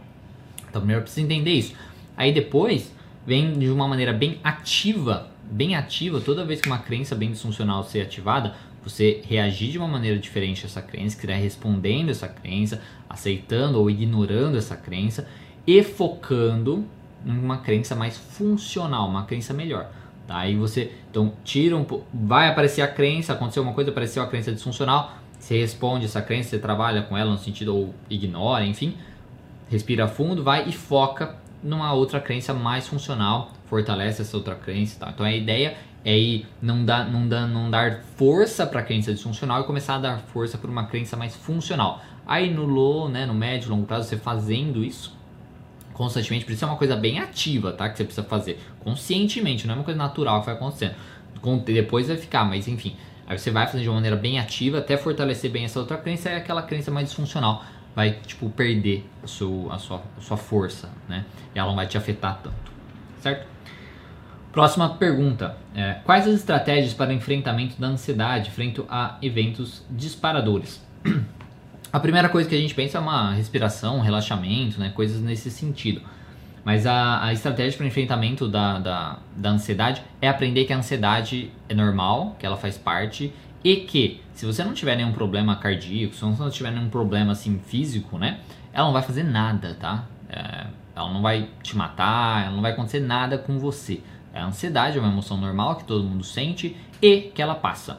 Então 0.68 0.80
primeiro 0.80 1.02
precisa 1.02 1.24
entender 1.24 1.52
isso. 1.52 1.74
Aí 2.16 2.32
depois 2.32 2.92
vem 3.26 3.52
de 3.58 3.68
uma 3.68 3.86
maneira 3.86 4.12
bem 4.12 4.38
ativa, 4.42 5.30
bem 5.50 5.74
ativa, 5.74 6.20
toda 6.20 6.44
vez 6.44 6.60
que 6.60 6.68
uma 6.68 6.78
crença 6.78 7.14
bem 7.14 7.30
disfuncional 7.30 7.84
ser 7.84 8.00
ativada, 8.02 8.54
você 8.82 9.22
reagir 9.26 9.70
de 9.70 9.78
uma 9.78 9.88
maneira 9.88 10.18
diferente 10.18 10.64
a 10.64 10.66
essa 10.66 10.80
crença, 10.80 11.16
que 11.16 11.26
estiver 11.26 11.36
respondendo 11.36 12.10
essa 12.10 12.28
crença, 12.28 12.80
aceitando 13.08 13.78
ou 13.78 13.90
ignorando 13.90 14.56
essa 14.56 14.76
crença 14.76 15.28
e 15.66 15.82
focando 15.82 16.86
em 17.24 17.38
uma 17.38 17.58
crença 17.58 17.94
mais 17.94 18.16
funcional, 18.16 19.08
uma 19.08 19.24
crença 19.24 19.52
melhor. 19.52 19.90
Tá? 20.26 20.38
Aí 20.38 20.56
você 20.56 20.92
então 21.10 21.32
tira 21.44 21.76
um 21.76 21.86
vai 22.12 22.48
aparecer 22.48 22.82
a 22.82 22.88
crença, 22.88 23.32
aconteceu 23.32 23.62
uma 23.62 23.72
coisa, 23.72 23.90
apareceu 23.90 24.22
a 24.22 24.26
crença 24.26 24.52
disfuncional, 24.52 25.14
você 25.38 25.58
responde 25.58 26.04
essa 26.04 26.20
crença, 26.20 26.50
você 26.50 26.58
trabalha 26.58 27.02
com 27.02 27.16
ela 27.16 27.30
no 27.30 27.38
sentido 27.38 27.74
ou 27.74 27.94
ignora, 28.10 28.64
enfim, 28.64 28.94
respira 29.68 30.08
fundo, 30.08 30.42
vai 30.42 30.68
e 30.68 30.72
foca 30.72 31.36
numa 31.62 31.92
outra 31.92 32.20
crença 32.20 32.54
mais 32.54 32.86
funcional, 32.86 33.52
fortalece 33.66 34.22
essa 34.22 34.36
outra 34.36 34.54
crença, 34.54 34.98
tá? 35.00 35.10
Então 35.12 35.26
a 35.26 35.32
ideia 35.32 35.76
é 36.04 36.16
ir 36.16 36.46
não 36.62 36.84
dar, 36.84 37.10
não 37.10 37.28
dar, 37.28 37.46
não 37.46 37.70
dar 37.70 38.02
força 38.16 38.66
para 38.66 38.80
a 38.80 38.82
crença 38.82 39.12
disfuncional 39.12 39.60
e 39.60 39.64
começar 39.64 39.96
a 39.96 39.98
dar 39.98 40.18
força 40.18 40.56
para 40.56 40.70
uma 40.70 40.86
crença 40.86 41.16
mais 41.16 41.34
funcional. 41.34 42.00
Aí 42.26 42.52
no 42.52 42.64
low, 42.64 43.08
né, 43.08 43.26
no 43.26 43.34
médio, 43.34 43.70
longo 43.70 43.86
prazo, 43.86 44.08
você 44.08 44.16
fazendo 44.16 44.84
isso 44.84 45.16
constantemente, 45.92 46.44
por 46.44 46.52
isso 46.52 46.64
é 46.64 46.68
uma 46.68 46.76
coisa 46.76 46.94
bem 46.94 47.18
ativa, 47.18 47.72
tá? 47.72 47.88
Que 47.88 47.96
você 47.96 48.04
precisa 48.04 48.26
fazer 48.26 48.60
conscientemente, 48.80 49.66
não 49.66 49.74
é 49.74 49.78
uma 49.78 49.84
coisa 49.84 49.98
natural 49.98 50.40
que 50.40 50.46
vai 50.46 50.54
acontecendo. 50.54 50.94
Depois 51.64 52.06
vai 52.06 52.16
ficar, 52.16 52.44
mas 52.44 52.68
enfim, 52.68 52.96
aí 53.26 53.36
você 53.36 53.50
vai 53.50 53.66
fazer 53.66 53.82
de 53.82 53.88
uma 53.88 53.96
maneira 53.96 54.16
bem 54.16 54.38
ativa 54.38 54.78
até 54.78 54.96
fortalecer 54.96 55.50
bem 55.50 55.64
essa 55.64 55.80
outra 55.80 55.96
crença, 55.96 56.28
é 56.28 56.36
aquela 56.36 56.62
crença 56.62 56.90
mais 56.90 57.08
disfuncional 57.08 57.64
vai 57.98 58.12
tipo 58.12 58.48
perder 58.48 59.04
a 59.24 59.26
sua, 59.26 59.74
a 59.74 59.78
sua, 59.78 60.00
a 60.16 60.20
sua 60.20 60.36
força, 60.36 60.88
né? 61.08 61.24
E 61.52 61.58
ela 61.58 61.66
não 61.66 61.74
vai 61.74 61.84
te 61.84 61.98
afetar 61.98 62.38
tanto, 62.40 62.70
certo? 63.20 63.44
Próxima 64.52 64.90
pergunta: 64.90 65.56
é, 65.74 65.94
quais 66.04 66.24
as 66.28 66.34
estratégias 66.34 66.94
para 66.94 67.12
enfrentamento 67.12 67.74
da 67.80 67.88
ansiedade 67.88 68.52
frente 68.52 68.80
a 68.88 69.18
eventos 69.20 69.84
disparadores? 69.90 70.80
A 71.90 71.98
primeira 71.98 72.28
coisa 72.28 72.48
que 72.48 72.54
a 72.54 72.58
gente 72.58 72.74
pensa 72.74 72.98
é 72.98 73.00
uma 73.00 73.32
respiração, 73.32 73.96
um 73.96 74.00
relaxamento, 74.00 74.78
né? 74.78 74.92
Coisas 74.94 75.20
nesse 75.20 75.50
sentido. 75.50 76.02
Mas 76.62 76.86
a, 76.86 77.24
a 77.24 77.32
estratégia 77.32 77.78
para 77.78 77.86
enfrentamento 77.86 78.46
da, 78.46 78.78
da, 78.78 79.18
da 79.34 79.50
ansiedade 79.50 80.02
é 80.20 80.28
aprender 80.28 80.66
que 80.66 80.72
a 80.72 80.76
ansiedade 80.76 81.50
é 81.66 81.74
normal, 81.74 82.36
que 82.38 82.44
ela 82.44 82.58
faz 82.58 82.76
parte 82.76 83.32
e 83.62 83.76
que 83.76 84.20
se 84.34 84.46
você 84.46 84.62
não 84.62 84.72
tiver 84.72 84.96
nenhum 84.96 85.12
problema 85.12 85.56
cardíaco, 85.56 86.14
se 86.14 86.20
você 86.20 86.42
não 86.42 86.50
tiver 86.50 86.70
nenhum 86.70 86.88
problema 86.88 87.32
assim 87.32 87.58
físico, 87.58 88.18
né, 88.18 88.40
ela 88.72 88.86
não 88.86 88.92
vai 88.92 89.02
fazer 89.02 89.24
nada, 89.24 89.76
tá? 89.78 90.06
É, 90.28 90.66
ela 90.94 91.12
não 91.12 91.22
vai 91.22 91.48
te 91.62 91.76
matar, 91.76 92.44
ela 92.44 92.54
não 92.54 92.62
vai 92.62 92.72
acontecer 92.72 93.00
nada 93.00 93.38
com 93.38 93.58
você. 93.58 94.00
A 94.34 94.44
ansiedade 94.44 94.98
é 94.98 95.00
uma 95.00 95.10
emoção 95.10 95.36
normal 95.36 95.76
que 95.76 95.84
todo 95.84 96.04
mundo 96.04 96.22
sente 96.22 96.76
e 97.00 97.32
que 97.34 97.42
ela 97.42 97.54
passa. 97.54 97.98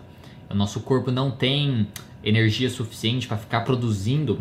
O 0.49 0.55
nosso 0.55 0.79
corpo 0.81 1.11
não 1.11 1.31
tem 1.31 1.87
energia 2.23 2.69
suficiente 2.69 3.27
para 3.27 3.37
ficar 3.37 3.61
produzindo 3.61 4.39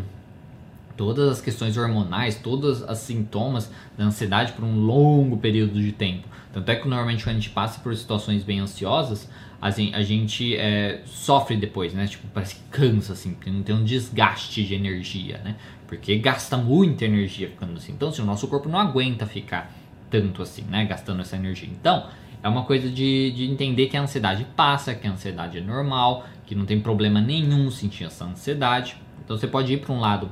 todas 0.96 1.28
as 1.28 1.40
questões 1.40 1.76
hormonais, 1.76 2.36
todos 2.36 2.82
os 2.82 2.98
sintomas 2.98 3.70
da 3.96 4.04
ansiedade 4.04 4.52
por 4.52 4.64
um 4.64 4.80
longo 4.80 5.36
período 5.36 5.80
de 5.80 5.92
tempo. 5.92 6.28
Tanto 6.52 6.68
é 6.70 6.76
que 6.76 6.88
normalmente 6.88 7.22
quando 7.22 7.36
a 7.36 7.38
gente 7.38 7.50
passa 7.50 7.78
por 7.80 7.94
situações 7.96 8.42
bem 8.42 8.58
ansiosas, 8.58 9.28
a 9.60 9.70
gente 10.02 10.56
é, 10.56 11.02
sofre 11.04 11.56
depois, 11.56 11.92
né? 11.92 12.06
Tipo, 12.06 12.28
parece 12.28 12.56
que 12.56 12.60
cansa, 12.70 13.12
assim, 13.12 13.34
porque 13.34 13.50
não 13.50 13.62
tem 13.62 13.74
um 13.74 13.84
desgaste 13.84 14.64
de 14.64 14.74
energia, 14.74 15.38
né? 15.38 15.56
Porque 15.88 16.16
gasta 16.18 16.56
muita 16.56 17.04
energia 17.04 17.48
ficando 17.48 17.76
assim. 17.76 17.92
Então, 17.92 18.10
assim, 18.10 18.22
o 18.22 18.24
nosso 18.24 18.46
corpo 18.46 18.68
não 18.68 18.78
aguenta 18.78 19.26
ficar 19.26 19.72
tanto 20.08 20.42
assim, 20.42 20.62
né? 20.62 20.84
Gastando 20.84 21.22
essa 21.22 21.34
energia. 21.34 21.68
Então, 21.68 22.06
é 22.40 22.48
uma 22.48 22.64
coisa 22.64 22.88
de, 22.88 23.32
de 23.32 23.50
entender 23.50 23.88
que 23.88 23.96
a 23.96 24.02
ansiedade 24.02 24.46
passa, 24.54 24.94
que 24.94 25.08
a 25.08 25.10
ansiedade 25.10 25.58
é 25.58 25.60
normal, 25.60 26.24
que 26.46 26.54
não 26.54 26.64
tem 26.64 26.78
problema 26.80 27.20
nenhum 27.20 27.68
sentir 27.68 28.04
essa 28.04 28.24
ansiedade. 28.24 28.96
Então, 29.24 29.36
você 29.36 29.48
pode 29.48 29.72
ir 29.72 29.80
para 29.80 29.92
um 29.92 29.98
lado 29.98 30.30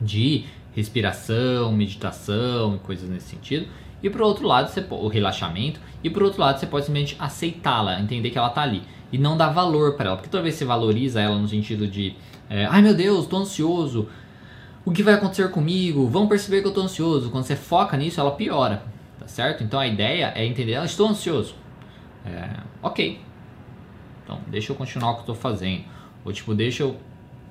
de 0.00 0.46
respiração, 0.74 1.70
meditação 1.72 2.76
e 2.76 2.78
coisas 2.78 3.10
nesse 3.10 3.28
sentido. 3.28 3.66
E 4.02 4.08
por 4.08 4.22
outro 4.22 4.46
lado, 4.46 4.68
você, 4.68 4.84
o 4.90 5.08
relaxamento. 5.08 5.80
E 6.02 6.10
por 6.10 6.22
outro 6.22 6.40
lado, 6.40 6.58
você 6.58 6.66
pode 6.66 6.86
simplesmente 6.86 7.16
aceitá-la, 7.18 8.00
entender 8.00 8.30
que 8.30 8.38
ela 8.38 8.48
está 8.48 8.62
ali. 8.62 8.82
E 9.12 9.18
não 9.18 9.36
dar 9.36 9.48
valor 9.48 9.94
para 9.94 10.06
ela. 10.06 10.16
Porque 10.16 10.30
toda 10.30 10.42
vez 10.42 10.54
que 10.54 10.60
você 10.60 10.64
valoriza 10.64 11.20
ela 11.20 11.36
no 11.36 11.48
sentido 11.48 11.86
de, 11.86 12.14
é, 12.48 12.66
ai 12.66 12.82
meu 12.82 12.94
Deus, 12.94 13.24
estou 13.24 13.40
ansioso. 13.40 14.08
O 14.84 14.92
que 14.92 15.02
vai 15.02 15.14
acontecer 15.14 15.50
comigo? 15.50 16.06
Vão 16.06 16.28
perceber 16.28 16.60
que 16.60 16.66
eu 16.66 16.70
estou 16.70 16.84
ansioso. 16.84 17.30
Quando 17.30 17.44
você 17.44 17.56
foca 17.56 17.96
nisso, 17.96 18.20
ela 18.20 18.30
piora. 18.30 18.82
Tá 19.18 19.26
certo? 19.26 19.64
Então 19.64 19.80
a 19.80 19.86
ideia 19.86 20.32
é 20.34 20.46
entender, 20.46 20.76
ah, 20.76 20.84
estou 20.84 21.08
ansioso. 21.08 21.54
É, 22.24 22.48
ok. 22.82 23.20
Então, 24.24 24.38
deixa 24.46 24.72
eu 24.72 24.76
continuar 24.76 25.10
o 25.10 25.14
que 25.14 25.18
eu 25.20 25.22
estou 25.22 25.34
fazendo. 25.34 25.84
Ou 26.24 26.32
tipo, 26.32 26.54
deixa 26.54 26.82
eu 26.82 26.96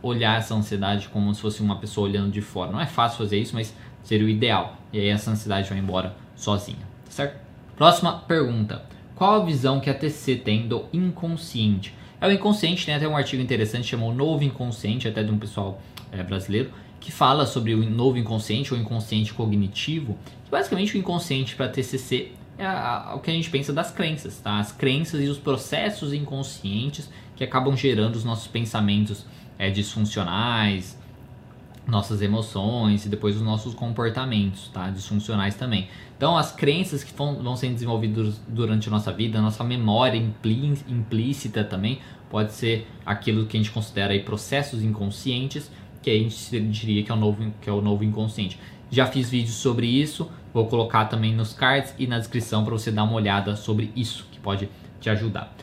olhar 0.02 0.38
essa 0.38 0.54
ansiedade 0.54 1.10
como 1.10 1.34
se 1.34 1.42
fosse 1.42 1.62
uma 1.62 1.78
pessoa 1.78 2.08
olhando 2.08 2.32
de 2.32 2.42
fora. 2.42 2.72
Não 2.72 2.80
é 2.80 2.86
fácil 2.86 3.18
fazer 3.18 3.40
isso, 3.40 3.56
mas 3.56 3.76
seria 4.04 4.26
o 4.26 4.30
ideal. 4.30 4.78
E 4.92 5.00
aí 5.00 5.08
essa 5.08 5.32
ansiedade 5.32 5.70
vai 5.70 5.80
embora 5.80 6.16
sozinha, 6.36 6.80
tá 7.06 7.12
certo? 7.12 7.40
Próxima 7.76 8.14
pergunta. 8.28 8.84
Qual 9.16 9.42
a 9.42 9.46
visão 9.46 9.80
que 9.80 9.90
a 9.90 9.94
TC 9.94 10.36
tem 10.36 10.68
do 10.68 10.86
inconsciente? 10.94 11.94
É 12.20 12.28
o 12.28 12.32
inconsciente, 12.32 12.90
né? 12.90 12.98
Tem 12.98 13.08
um 13.08 13.18
artigo 13.18 13.42
interessante 13.42 13.88
chamado 13.88 14.14
Novo 14.14 14.44
Inconsciente, 14.44 15.08
até 15.08 15.24
de 15.24 15.32
um 15.32 15.38
pessoal 15.38 15.82
é, 16.12 16.24
brasileiro, 16.24 16.72
que 17.00 17.12
fala 17.12 17.46
sobre 17.46 17.74
o 17.74 17.90
novo 17.90 18.18
inconsciente 18.18 18.74
ou 18.74 18.80
inconsciente 18.80 19.34
cognitivo. 19.34 20.18
Basicamente, 20.50 20.96
o 20.96 20.98
inconsciente 20.98 21.56
para 21.56 21.68
TCC 21.68 22.32
é 22.58 23.14
o 23.14 23.20
que 23.20 23.30
a 23.30 23.34
gente 23.34 23.50
pensa 23.50 23.72
das 23.72 23.92
crenças, 23.92 24.40
tá? 24.40 24.60
As 24.60 24.72
crenças 24.72 25.22
e 25.22 25.28
os 25.28 25.38
processos 25.38 26.14
inconscientes 26.14 27.10
que 27.36 27.44
acabam 27.44 27.78
gerando 27.78 28.16
os 28.16 28.24
nossos 28.24 28.48
pensamentos 28.48 29.26
é, 29.60 29.70
disfuncionais, 29.70 30.98
nossas 31.88 32.22
emoções 32.22 33.06
e 33.06 33.10
depois 33.10 33.36
os 33.36 33.42
nossos 33.42 33.74
comportamentos, 33.74 34.68
tá? 34.68 34.90
Disfuncionais 34.90 35.56
também. 35.56 35.88
Então, 36.18 36.38
as 36.38 36.52
crenças 36.52 37.04
que 37.04 37.14
vão, 37.16 37.56
sendo 37.56 37.74
desenvolvidas 37.74 38.42
durante 38.48 38.90
a 38.90 38.92
nossa 38.92 39.12
vida, 39.14 39.40
a 39.40 39.42
nossa 39.42 39.64
memória 39.64 40.18
implícita 40.18 41.64
também, 41.64 42.00
pode 42.30 42.52
ser 42.52 42.86
aquilo 43.06 43.46
que 43.46 43.56
a 43.56 43.60
gente 43.60 43.72
considera 43.72 44.12
aí 44.12 44.20
processos 44.22 44.84
inconscientes, 44.84 45.72
que 46.02 46.10
a 46.10 46.14
gente 46.14 46.60
diria 46.70 47.04
que 47.04 47.12
é 47.12 47.16
o 47.16 47.18
novo, 47.18 47.54
que 47.62 47.70
é 47.70 47.74
o 47.74 47.82
novo 47.82 48.04
inconsciente. 48.04 48.60
Já 48.92 49.06
fiz 49.06 49.30
vídeos 49.30 49.56
sobre 49.56 49.88
isso, 49.88 50.30
vou 50.54 50.68
colocar 50.68 51.06
também 51.06 51.34
nos 51.34 51.54
cards 51.54 51.94
e 51.98 52.08
na 52.08 52.20
descrição 52.20 52.64
para 52.64 52.74
você 52.74 52.92
dar 52.92 53.04
uma 53.04 53.14
olhada 53.14 53.56
sobre 53.56 53.92
isso, 53.96 54.26
que 54.32 54.40
pode 54.40 54.70
te 55.00 55.10
ajudar. 55.10 55.54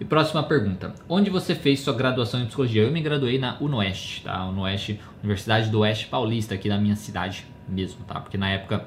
E 0.00 0.04
próxima 0.04 0.42
pergunta: 0.42 0.94
onde 1.08 1.30
você 1.30 1.54
fez 1.54 1.80
sua 1.80 1.94
graduação 1.94 2.40
em 2.40 2.46
psicologia? 2.46 2.82
Eu 2.82 2.92
me 2.92 3.00
graduei 3.00 3.38
na 3.38 3.56
UNOeste, 3.60 4.22
tá? 4.22 4.46
UNOeste, 4.46 5.00
Universidade 5.22 5.70
do 5.70 5.80
Oeste 5.80 6.06
Paulista, 6.06 6.54
aqui 6.54 6.68
da 6.68 6.78
minha 6.78 6.96
cidade 6.96 7.46
mesmo, 7.68 8.04
tá? 8.04 8.20
Porque 8.20 8.36
na 8.36 8.50
época 8.50 8.84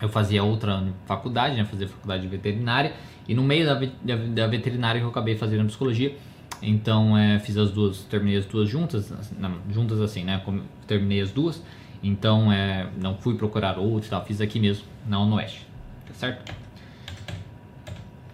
eu 0.00 0.08
fazia 0.08 0.42
outra 0.42 0.84
faculdade, 1.06 1.56
né? 1.56 1.64
Fazia 1.64 1.88
faculdade 1.88 2.22
de 2.22 2.28
veterinária 2.28 2.92
e 3.28 3.34
no 3.34 3.42
meio 3.42 3.66
da, 3.66 3.74
da, 3.74 4.16
da 4.16 4.46
veterinária 4.46 5.00
eu 5.00 5.08
acabei 5.08 5.36
fazendo 5.36 5.66
psicologia, 5.66 6.16
então 6.62 7.16
é, 7.16 7.38
fiz 7.38 7.56
as 7.56 7.70
duas, 7.70 8.00
terminei 8.04 8.38
as 8.38 8.46
duas 8.46 8.68
juntas, 8.68 9.12
não, 9.38 9.56
juntas 9.70 10.00
assim, 10.00 10.24
né? 10.24 10.42
Terminei 10.86 11.20
as 11.20 11.30
duas, 11.30 11.62
então 12.02 12.52
é, 12.52 12.88
não 13.00 13.16
fui 13.16 13.36
procurar 13.36 13.78
outro, 13.78 14.08
tal, 14.08 14.24
fiz 14.24 14.40
aqui 14.40 14.60
mesmo 14.60 14.84
na 15.08 15.20
UNOeste, 15.20 15.66
tá 16.06 16.14
certo? 16.14 16.54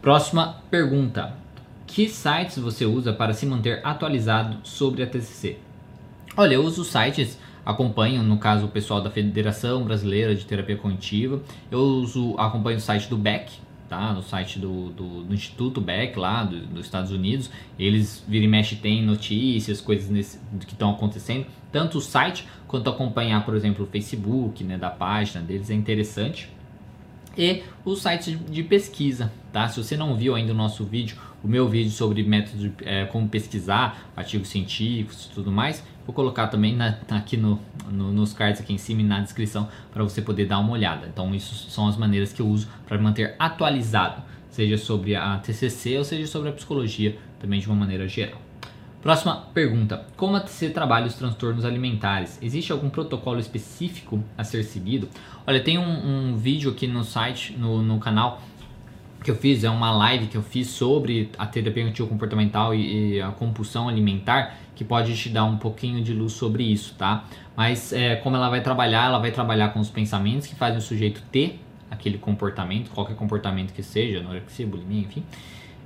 Próxima 0.02 0.56
pergunta: 0.70 1.34
que 1.92 2.08
sites 2.08 2.56
você 2.56 2.86
usa 2.86 3.12
para 3.12 3.34
se 3.34 3.44
manter 3.44 3.80
atualizado 3.84 4.56
sobre 4.64 5.02
a 5.02 5.06
TCC? 5.06 5.58
Olha, 6.34 6.54
eu 6.54 6.64
uso 6.64 6.84
sites 6.84 7.38
acompanho, 7.66 8.22
no 8.22 8.38
caso, 8.38 8.64
o 8.64 8.68
pessoal 8.68 9.02
da 9.02 9.10
Federação 9.10 9.84
Brasileira 9.84 10.34
de 10.34 10.46
Terapia 10.46 10.78
Cognitiva. 10.78 11.42
Eu 11.70 11.80
uso, 11.80 12.34
acompanho 12.38 12.78
o 12.78 12.80
site 12.80 13.10
do 13.10 13.18
Beck, 13.18 13.52
tá? 13.90 14.10
No 14.14 14.22
site 14.22 14.58
do, 14.58 14.88
do, 14.88 15.24
do 15.24 15.34
Instituto 15.34 15.82
Beck 15.82 16.18
lá 16.18 16.44
do, 16.44 16.60
dos 16.60 16.86
Estados 16.86 17.10
Unidos. 17.10 17.50
Eles 17.78 18.24
vira 18.26 18.46
e 18.46 18.48
mexe 18.48 18.74
tem 18.74 19.04
notícias, 19.04 19.78
coisas 19.82 20.08
nesse, 20.08 20.40
que 20.60 20.72
estão 20.72 20.92
acontecendo. 20.92 21.44
Tanto 21.70 21.98
o 21.98 22.00
site 22.00 22.48
quanto 22.66 22.88
acompanhar, 22.88 23.44
por 23.44 23.54
exemplo, 23.54 23.84
o 23.84 23.86
Facebook, 23.86 24.64
né, 24.64 24.78
da 24.78 24.88
página 24.88 25.44
deles 25.44 25.68
é 25.68 25.74
interessante. 25.74 26.48
E 27.36 27.62
os 27.84 28.00
sites 28.00 28.38
de 28.50 28.62
pesquisa, 28.62 29.30
tá? 29.52 29.68
Se 29.68 29.82
você 29.82 29.94
não 29.94 30.16
viu 30.16 30.34
ainda 30.34 30.52
o 30.52 30.54
nosso 30.56 30.84
vídeo, 30.84 31.16
o 31.42 31.48
meu 31.48 31.68
vídeo 31.68 31.90
sobre 31.90 32.22
métodos 32.22 32.70
é, 32.82 33.04
como 33.06 33.28
pesquisar, 33.28 34.10
artigos 34.16 34.48
científicos 34.48 35.26
e 35.26 35.34
tudo 35.34 35.50
mais, 35.50 35.82
Vou 36.06 36.14
colocar 36.14 36.48
também 36.48 36.74
na, 36.74 36.98
aqui 37.10 37.36
no, 37.36 37.60
no, 37.90 38.12
nos 38.12 38.32
cards 38.32 38.60
aqui 38.60 38.72
em 38.72 38.78
cima 38.78 39.02
e 39.02 39.04
na 39.04 39.20
descrição 39.20 39.68
para 39.92 40.02
você 40.02 40.20
poder 40.20 40.46
dar 40.46 40.58
uma 40.58 40.72
olhada. 40.72 41.06
Então, 41.06 41.32
isso 41.34 41.70
são 41.70 41.86
as 41.86 41.96
maneiras 41.96 42.32
que 42.32 42.42
eu 42.42 42.46
uso 42.46 42.68
para 42.86 42.98
me 42.98 43.04
manter 43.04 43.36
atualizado, 43.38 44.22
seja 44.50 44.76
sobre 44.76 45.14
a 45.14 45.38
TCC 45.38 45.98
ou 45.98 46.04
seja 46.04 46.26
sobre 46.26 46.48
a 46.48 46.52
psicologia, 46.52 47.16
também 47.38 47.60
de 47.60 47.66
uma 47.68 47.76
maneira 47.76 48.08
geral. 48.08 48.40
Próxima 49.00 49.36
pergunta: 49.54 50.04
Como 50.16 50.34
a 50.34 50.40
TCC 50.40 50.70
trabalha 50.70 51.06
os 51.06 51.14
transtornos 51.14 51.64
alimentares? 51.64 52.36
Existe 52.42 52.72
algum 52.72 52.90
protocolo 52.90 53.38
específico 53.38 54.22
a 54.36 54.42
ser 54.42 54.64
seguido? 54.64 55.08
Olha, 55.46 55.62
tem 55.62 55.78
um, 55.78 56.32
um 56.32 56.36
vídeo 56.36 56.72
aqui 56.72 56.88
no 56.88 57.04
site, 57.04 57.52
no, 57.56 57.80
no 57.80 58.00
canal 58.00 58.42
que 59.22 59.30
eu 59.30 59.36
fiz, 59.36 59.64
é 59.64 59.70
uma 59.70 59.90
live 59.90 60.26
que 60.26 60.36
eu 60.36 60.42
fiz 60.42 60.68
sobre 60.68 61.30
a 61.38 61.46
terapia 61.46 61.90
comportamental 62.08 62.74
e, 62.74 63.14
e, 63.16 63.20
a 63.20 63.28
compulsão 63.28 63.88
alimentar, 63.88 64.56
que 64.74 64.84
pode 64.84 65.16
te 65.16 65.28
dar 65.28 65.44
um 65.44 65.56
pouquinho 65.56 66.02
de 66.02 66.12
luz 66.12 66.32
sobre 66.32 66.64
isso, 66.64 66.94
tá? 66.96 67.24
Mas 67.56 67.92
é, 67.92 68.16
como 68.16 68.36
ela 68.36 68.48
vai 68.48 68.62
trabalhar, 68.62 69.06
ela 69.06 69.18
vai 69.18 69.30
trabalhar 69.30 69.68
com 69.68 69.80
os 69.80 69.90
pensamentos 69.90 70.46
que 70.46 70.54
fazem 70.54 70.78
o 70.78 70.82
sujeito 70.82 71.22
ter 71.30 71.60
aquele 71.90 72.18
comportamento, 72.18 72.90
qualquer 72.90 73.14
comportamento 73.14 73.72
que 73.72 73.82
seja, 73.82 74.20
anorexia, 74.20 74.66
bulimia, 74.66 75.02
enfim, 75.02 75.22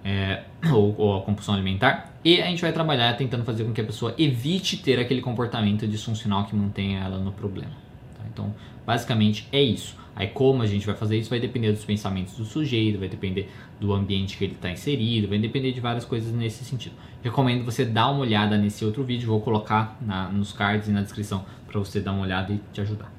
é, 0.04 0.44
ou, 0.72 0.94
ou, 0.96 1.16
a 1.18 1.22
compulsão 1.22 1.54
alimentar, 1.54 2.14
e 2.24 2.40
a 2.40 2.46
gente 2.46 2.62
vai 2.62 2.72
trabalhar 2.72 3.14
tentando 3.16 3.44
fazer 3.44 3.64
com 3.64 3.72
que 3.72 3.80
a 3.80 3.84
pessoa 3.84 4.14
evite 4.16 4.76
ter 4.78 4.98
aquele 4.98 5.20
comportamento 5.20 5.86
disfuncional 5.86 6.44
que 6.44 6.54
mantenha 6.54 7.00
ela 7.00 7.18
no 7.18 7.32
problema. 7.32 7.85
Tá? 8.26 8.30
Então, 8.32 8.54
basicamente 8.84 9.48
é 9.52 9.62
isso. 9.62 9.96
Aí 10.14 10.28
como 10.28 10.62
a 10.62 10.66
gente 10.66 10.86
vai 10.86 10.94
fazer 10.94 11.18
isso 11.18 11.28
vai 11.28 11.38
depender 11.38 11.72
dos 11.72 11.84
pensamentos 11.84 12.34
do 12.36 12.44
sujeito, 12.44 12.98
vai 12.98 13.08
depender 13.08 13.50
do 13.78 13.92
ambiente 13.92 14.38
que 14.38 14.44
ele 14.44 14.54
está 14.54 14.70
inserido, 14.70 15.28
vai 15.28 15.38
depender 15.38 15.72
de 15.72 15.80
várias 15.80 16.04
coisas 16.04 16.32
nesse 16.32 16.64
sentido. 16.64 16.94
Recomendo 17.22 17.64
você 17.64 17.84
dar 17.84 18.10
uma 18.10 18.20
olhada 18.20 18.56
nesse 18.56 18.84
outro 18.84 19.04
vídeo, 19.04 19.28
vou 19.28 19.40
colocar 19.40 19.98
na, 20.00 20.28
nos 20.28 20.52
cards 20.52 20.88
e 20.88 20.90
na 20.90 21.02
descrição 21.02 21.44
para 21.66 21.78
você 21.78 22.00
dar 22.00 22.12
uma 22.12 22.22
olhada 22.22 22.52
e 22.52 22.60
te 22.72 22.80
ajudar. 22.80 23.12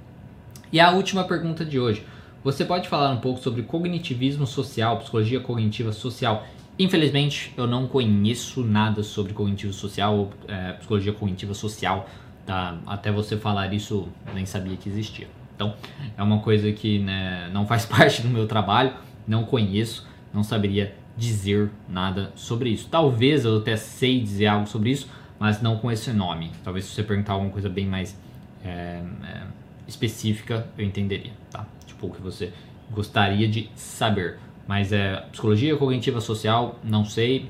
E 0.71 0.79
a 0.79 0.91
última 0.91 1.23
pergunta 1.23 1.63
de 1.63 1.79
hoje. 1.79 2.03
Você 2.43 2.63
pode 2.63 2.87
falar 2.87 3.11
um 3.11 3.17
pouco 3.17 3.41
sobre 3.41 3.61
cognitivismo 3.63 4.47
social, 4.47 4.97
psicologia 4.99 5.39
cognitiva 5.39 5.91
social? 5.91 6.45
Infelizmente, 6.79 7.51
eu 7.57 7.65
não 7.65 7.87
conheço 7.87 8.63
nada 8.63 9.03
sobre 9.03 9.33
cognitivo 9.33 9.73
social 9.73 10.15
ou 10.15 10.29
é, 10.47 10.73
psicologia 10.73 11.11
cognitiva 11.11 11.53
social. 11.53 12.07
Tá? 12.47 12.77
Até 12.88 13.12
você 13.12 13.36
falar 13.36 13.73
isso, 13.73 14.07
nem 14.33 14.45
sabia 14.45 14.77
que 14.77 14.88
existia. 14.88 15.27
Então, 15.53 15.75
é 16.17 16.23
uma 16.23 16.39
coisa 16.39 16.71
que 16.71 16.99
né, 16.99 17.49
não 17.51 17.67
faz 17.67 17.83
parte 17.86 18.21
do 18.21 18.29
meu 18.29 18.47
trabalho, 18.47 18.93
não 19.27 19.43
conheço, 19.43 20.07
não 20.33 20.43
saberia 20.43 20.95
dizer 21.17 21.69
nada 21.89 22.31
sobre 22.36 22.69
isso. 22.69 22.88
Talvez 22.89 23.43
eu 23.43 23.57
até 23.57 23.75
sei 23.75 24.21
dizer 24.21 24.47
algo 24.47 24.65
sobre 24.65 24.91
isso, 24.91 25.10
mas 25.38 25.62
não 25.62 25.77
com 25.77 25.91
esse 25.91 26.13
nome. 26.13 26.51
Talvez 26.63 26.86
se 26.86 26.95
você 26.95 27.03
perguntar 27.03 27.33
alguma 27.33 27.51
coisa 27.51 27.67
bem 27.67 27.86
mais 27.86 28.17
é, 28.63 29.01
é, 29.25 29.43
específica, 29.86 30.67
eu 30.77 30.86
entenderia, 30.86 31.33
tá? 31.51 31.65
Tipo, 31.86 32.07
o 32.07 32.12
que 32.12 32.21
você 32.21 32.53
gostaria 32.89 33.47
de 33.47 33.69
saber. 33.75 34.39
Mas 34.65 34.93
é 34.93 35.17
psicologia 35.31 35.75
cognitiva 35.75 36.21
social, 36.21 36.79
não 36.81 37.03
sei, 37.03 37.49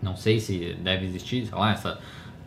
não 0.00 0.14
sei 0.14 0.38
se 0.38 0.74
deve 0.74 1.06
existir, 1.06 1.46
sei 1.46 1.58
lá, 1.58 1.72
essa, 1.72 1.98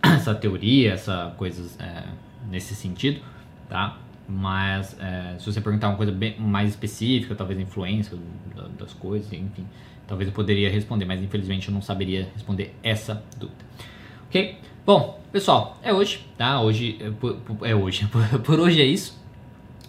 essa 0.16 0.36
teoria, 0.36 0.94
essa 0.94 1.34
coisas 1.38 1.80
é, 1.80 2.04
nesse 2.50 2.76
sentido, 2.76 3.22
tá? 3.70 3.98
Mas 4.28 4.98
é, 5.00 5.36
se 5.39 5.46
você 5.46 5.62
perguntar 5.62 5.89
uma 5.89 5.98
coisa 5.98 6.12
bem 6.12 6.39
mais 6.39 6.70
específica, 6.70 7.36
talvez 7.36 7.60
influência 7.60 8.18
das 8.78 8.94
coisas, 8.94 9.32
enfim, 9.34 9.66
talvez 10.08 10.28
eu 10.28 10.34
poderia 10.34 10.70
responder, 10.70 11.06
mas 11.06 11.22
infelizmente 11.22 11.68
eu 11.68 11.74
não 11.74 11.82
saberia 11.82 12.30
responder 12.34 12.76
essa 12.84 13.24
dúvida. 13.38 13.63
Ok? 14.28 14.58
Bom, 14.86 15.22
pessoal, 15.32 15.78
é 15.82 15.94
hoje, 15.94 16.26
tá? 16.38 16.62
Hoje 16.62 16.98
é, 17.00 17.70
é 17.70 17.76
hoje. 17.76 18.08
Por 18.44 18.60
hoje 18.60 18.82
é 18.82 18.86
isso. 18.86 19.22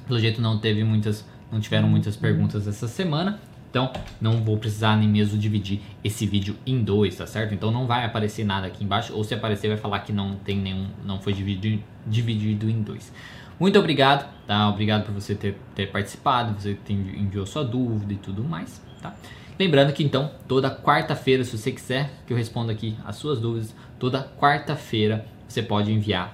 Pelo 0.07 0.19
jeito 0.21 0.41
não 0.41 0.59
teve 0.59 0.85
muitas, 0.85 1.25
não 1.51 1.61
tiveram 1.61 1.89
muitas 1.89 2.17
perguntas 2.17 2.69
essa 2.69 2.87
semana. 2.87 3.41
Então, 3.75 3.91
não 4.21 4.45
vou 4.45 4.57
precisar 4.57 4.97
nem 4.97 5.09
mesmo 5.09 5.37
dividir 5.37 5.81
esse 6.05 6.25
vídeo 6.25 6.55
em 6.65 6.81
dois, 6.81 7.17
tá 7.17 7.27
certo? 7.27 7.53
Então 7.55 7.73
não 7.73 7.89
vai 7.89 8.05
aparecer 8.05 8.45
nada 8.45 8.69
aqui 8.69 8.85
embaixo, 8.85 9.13
ou 9.13 9.25
se 9.25 9.35
aparecer 9.35 9.67
vai 9.67 9.77
falar 9.77 9.99
que 9.99 10.13
não 10.13 10.37
tem 10.37 10.57
nenhum, 10.57 10.87
não 11.05 11.21
foi 11.21 11.33
dividido, 11.33 11.83
dividido 12.07 12.71
em 12.71 12.81
dois. 12.81 13.13
Muito 13.59 13.77
obrigado, 13.77 14.33
tá? 14.47 14.69
Obrigado 14.69 15.05
por 15.05 15.13
você 15.13 15.35
ter, 15.35 15.59
ter 15.75 15.91
participado, 15.91 16.55
você 16.55 16.75
ter 16.75 16.93
enviou 16.93 17.45
sua 17.47 17.65
dúvida 17.65 18.13
e 18.13 18.17
tudo 18.17 18.45
mais, 18.45 18.81
tá? 19.03 19.13
Lembrando 19.59 19.93
que 19.93 20.05
então, 20.05 20.31
toda 20.47 20.71
quarta-feira, 20.71 21.43
se 21.43 21.59
você 21.59 21.73
quiser 21.73 22.13
que 22.29 22.33
eu 22.33 22.37
responda 22.37 22.71
aqui 22.71 22.97
as 23.05 23.17
suas 23.17 23.41
dúvidas, 23.41 23.75
toda 23.99 24.23
quarta-feira 24.39 25.27
você 25.49 25.65
pode 25.65 25.91
enviar 25.91 26.33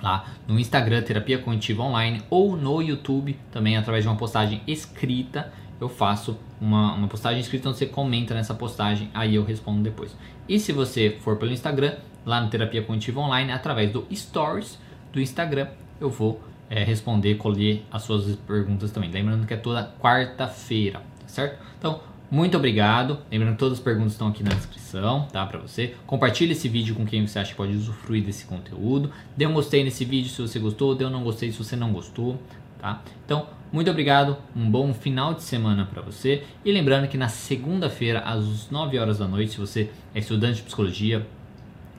lá 0.00 0.26
no 0.46 0.60
Instagram 0.60 1.02
Terapia 1.02 1.38
Cognitiva 1.38 1.82
Online 1.82 2.22
ou 2.30 2.56
no 2.56 2.80
YouTube 2.80 3.36
também 3.50 3.76
através 3.76 4.04
de 4.04 4.08
uma 4.08 4.16
postagem 4.16 4.62
escrita. 4.68 5.52
Eu 5.84 5.88
faço 5.90 6.38
uma, 6.58 6.94
uma 6.94 7.08
postagem 7.08 7.40
escrita 7.40 7.68
onde 7.68 7.76
você 7.76 7.84
comenta 7.84 8.32
nessa 8.32 8.54
postagem, 8.54 9.10
aí 9.12 9.34
eu 9.34 9.44
respondo 9.44 9.82
depois. 9.82 10.16
E 10.48 10.58
se 10.58 10.72
você 10.72 11.18
for 11.20 11.36
pelo 11.36 11.52
Instagram, 11.52 11.96
lá 12.24 12.40
no 12.40 12.48
Terapia 12.48 12.82
Cognitiva 12.82 13.20
Online, 13.20 13.52
através 13.52 13.92
do 13.92 14.06
Stories 14.10 14.78
do 15.12 15.20
Instagram, 15.20 15.68
eu 16.00 16.08
vou 16.08 16.40
é, 16.70 16.82
responder, 16.82 17.34
colher 17.34 17.84
as 17.92 18.02
suas 18.02 18.34
perguntas 18.34 18.92
também. 18.92 19.10
Lembrando 19.10 19.46
que 19.46 19.52
é 19.52 19.58
toda 19.58 19.94
quarta-feira, 20.00 21.00
tá 21.20 21.28
certo? 21.28 21.62
Então, 21.78 22.00
muito 22.30 22.56
obrigado. 22.56 23.18
Lembrando 23.30 23.52
que 23.52 23.58
todas 23.58 23.78
as 23.78 23.84
perguntas 23.84 24.12
estão 24.12 24.28
aqui 24.28 24.42
na 24.42 24.54
descrição, 24.54 25.28
tá? 25.30 25.44
Para 25.44 25.58
você. 25.58 25.94
Compartilhe 26.06 26.52
esse 26.52 26.66
vídeo 26.66 26.94
com 26.94 27.04
quem 27.04 27.26
você 27.26 27.38
acha 27.38 27.50
que 27.50 27.56
pode 27.58 27.74
usufruir 27.74 28.24
desse 28.24 28.46
conteúdo. 28.46 29.12
Dê 29.36 29.46
um 29.46 29.52
gostei 29.52 29.84
nesse 29.84 30.06
vídeo 30.06 30.30
se 30.30 30.40
você 30.40 30.58
gostou, 30.58 30.94
dê 30.94 31.04
um 31.04 31.10
não 31.10 31.22
gostei 31.22 31.52
se 31.52 31.58
você 31.58 31.76
não 31.76 31.92
gostou, 31.92 32.40
tá? 32.84 33.00
Então, 33.24 33.46
muito 33.72 33.90
obrigado, 33.90 34.36
um 34.54 34.70
bom 34.70 34.92
final 34.92 35.32
de 35.32 35.42
semana 35.42 35.86
para 35.86 36.02
você. 36.02 36.44
E 36.62 36.70
lembrando 36.70 37.08
que 37.08 37.16
na 37.16 37.28
segunda-feira, 37.28 38.20
às 38.20 38.70
9 38.70 38.98
horas 38.98 39.18
da 39.18 39.26
noite, 39.26 39.52
se 39.52 39.58
você 39.58 39.90
é 40.14 40.18
estudante 40.18 40.56
de 40.56 40.64
psicologia 40.64 41.26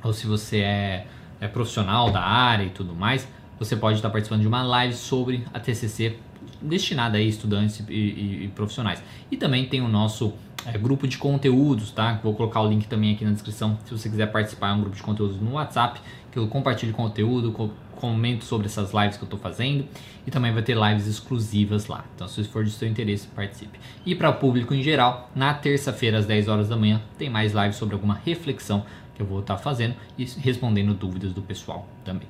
ou 0.03 0.13
se 0.13 0.27
você 0.27 0.59
é, 0.59 1.07
é 1.41 1.47
profissional 1.47 2.11
da 2.11 2.21
área 2.21 2.65
e 2.65 2.69
tudo 2.69 2.93
mais, 2.93 3.27
você 3.57 3.75
pode 3.75 3.97
estar 3.97 4.11
participando 4.11 4.41
de 4.41 4.47
uma 4.47 4.61
live 4.61 4.93
sobre 4.93 5.43
a 5.51 5.59
TCC 5.59 6.19
destinada 6.61 7.17
a 7.17 7.21
estudantes 7.21 7.79
e, 7.79 7.93
e, 7.93 8.43
e, 8.43 8.47
profissionais. 8.49 9.01
E 9.31 9.37
também 9.37 9.65
tem 9.65 9.81
o 9.81 9.87
nosso 9.87 10.33
é, 10.67 10.77
grupo 10.77 11.07
de 11.07 11.17
conteúdos, 11.17 11.89
tá? 11.89 12.19
Vou 12.23 12.35
colocar 12.35 12.61
o 12.61 12.69
link 12.69 12.87
também 12.87 13.15
aqui 13.15 13.25
na 13.25 13.31
descrição 13.31 13.79
se 13.85 13.91
você 13.91 14.07
quiser 14.07 14.31
participar. 14.31 14.69
É 14.69 14.73
um 14.73 14.81
grupo 14.81 14.95
de 14.95 15.01
conteúdos 15.01 15.41
no 15.41 15.53
WhatsApp 15.53 15.99
que 16.31 16.37
eu 16.37 16.47
compartilho 16.47 16.93
conteúdo, 16.93 17.51
co 17.51 17.71
comento 17.95 18.45
sobre 18.45 18.67
essas 18.67 18.93
lives 18.93 19.17
que 19.17 19.23
eu 19.23 19.27
estou 19.27 19.39
fazendo 19.39 19.85
e 20.25 20.31
também 20.31 20.53
vai 20.53 20.61
ter 20.61 20.75
lives 20.77 21.07
exclusivas 21.07 21.87
lá. 21.87 22.05
Então, 22.15 22.27
se 22.27 22.43
for 22.45 22.63
de 22.63 22.71
seu 22.71 22.87
interesse, 22.87 23.27
participe. 23.27 23.79
E 24.05 24.15
para 24.15 24.29
o 24.29 24.33
público 24.33 24.73
em 24.73 24.83
geral, 24.83 25.29
na 25.35 25.53
terça-feira 25.53 26.17
às 26.17 26.25
10 26.25 26.47
horas 26.47 26.69
da 26.69 26.75
manhã 26.75 27.01
tem 27.17 27.29
mais 27.29 27.53
lives 27.53 27.75
sobre 27.75 27.95
alguma 27.95 28.15
reflexão 28.25 28.85
que 29.13 29.21
eu 29.21 29.25
vou 29.25 29.39
estar 29.39 29.57
fazendo 29.57 29.95
e 30.17 30.25
respondendo 30.25 30.93
dúvidas 30.93 31.33
do 31.33 31.41
pessoal 31.41 31.87
também 32.03 32.27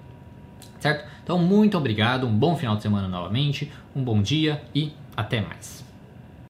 certo? 0.85 1.05
Então, 1.23 1.39
muito 1.39 1.77
obrigado, 1.77 2.27
um 2.27 2.37
bom 2.37 2.55
final 2.55 2.75
de 2.75 2.83
semana 2.83 3.07
novamente, 3.07 3.71
um 3.95 4.03
bom 4.03 4.21
dia 4.21 4.61
e 4.73 4.93
até 5.17 5.41
mais. 5.41 5.84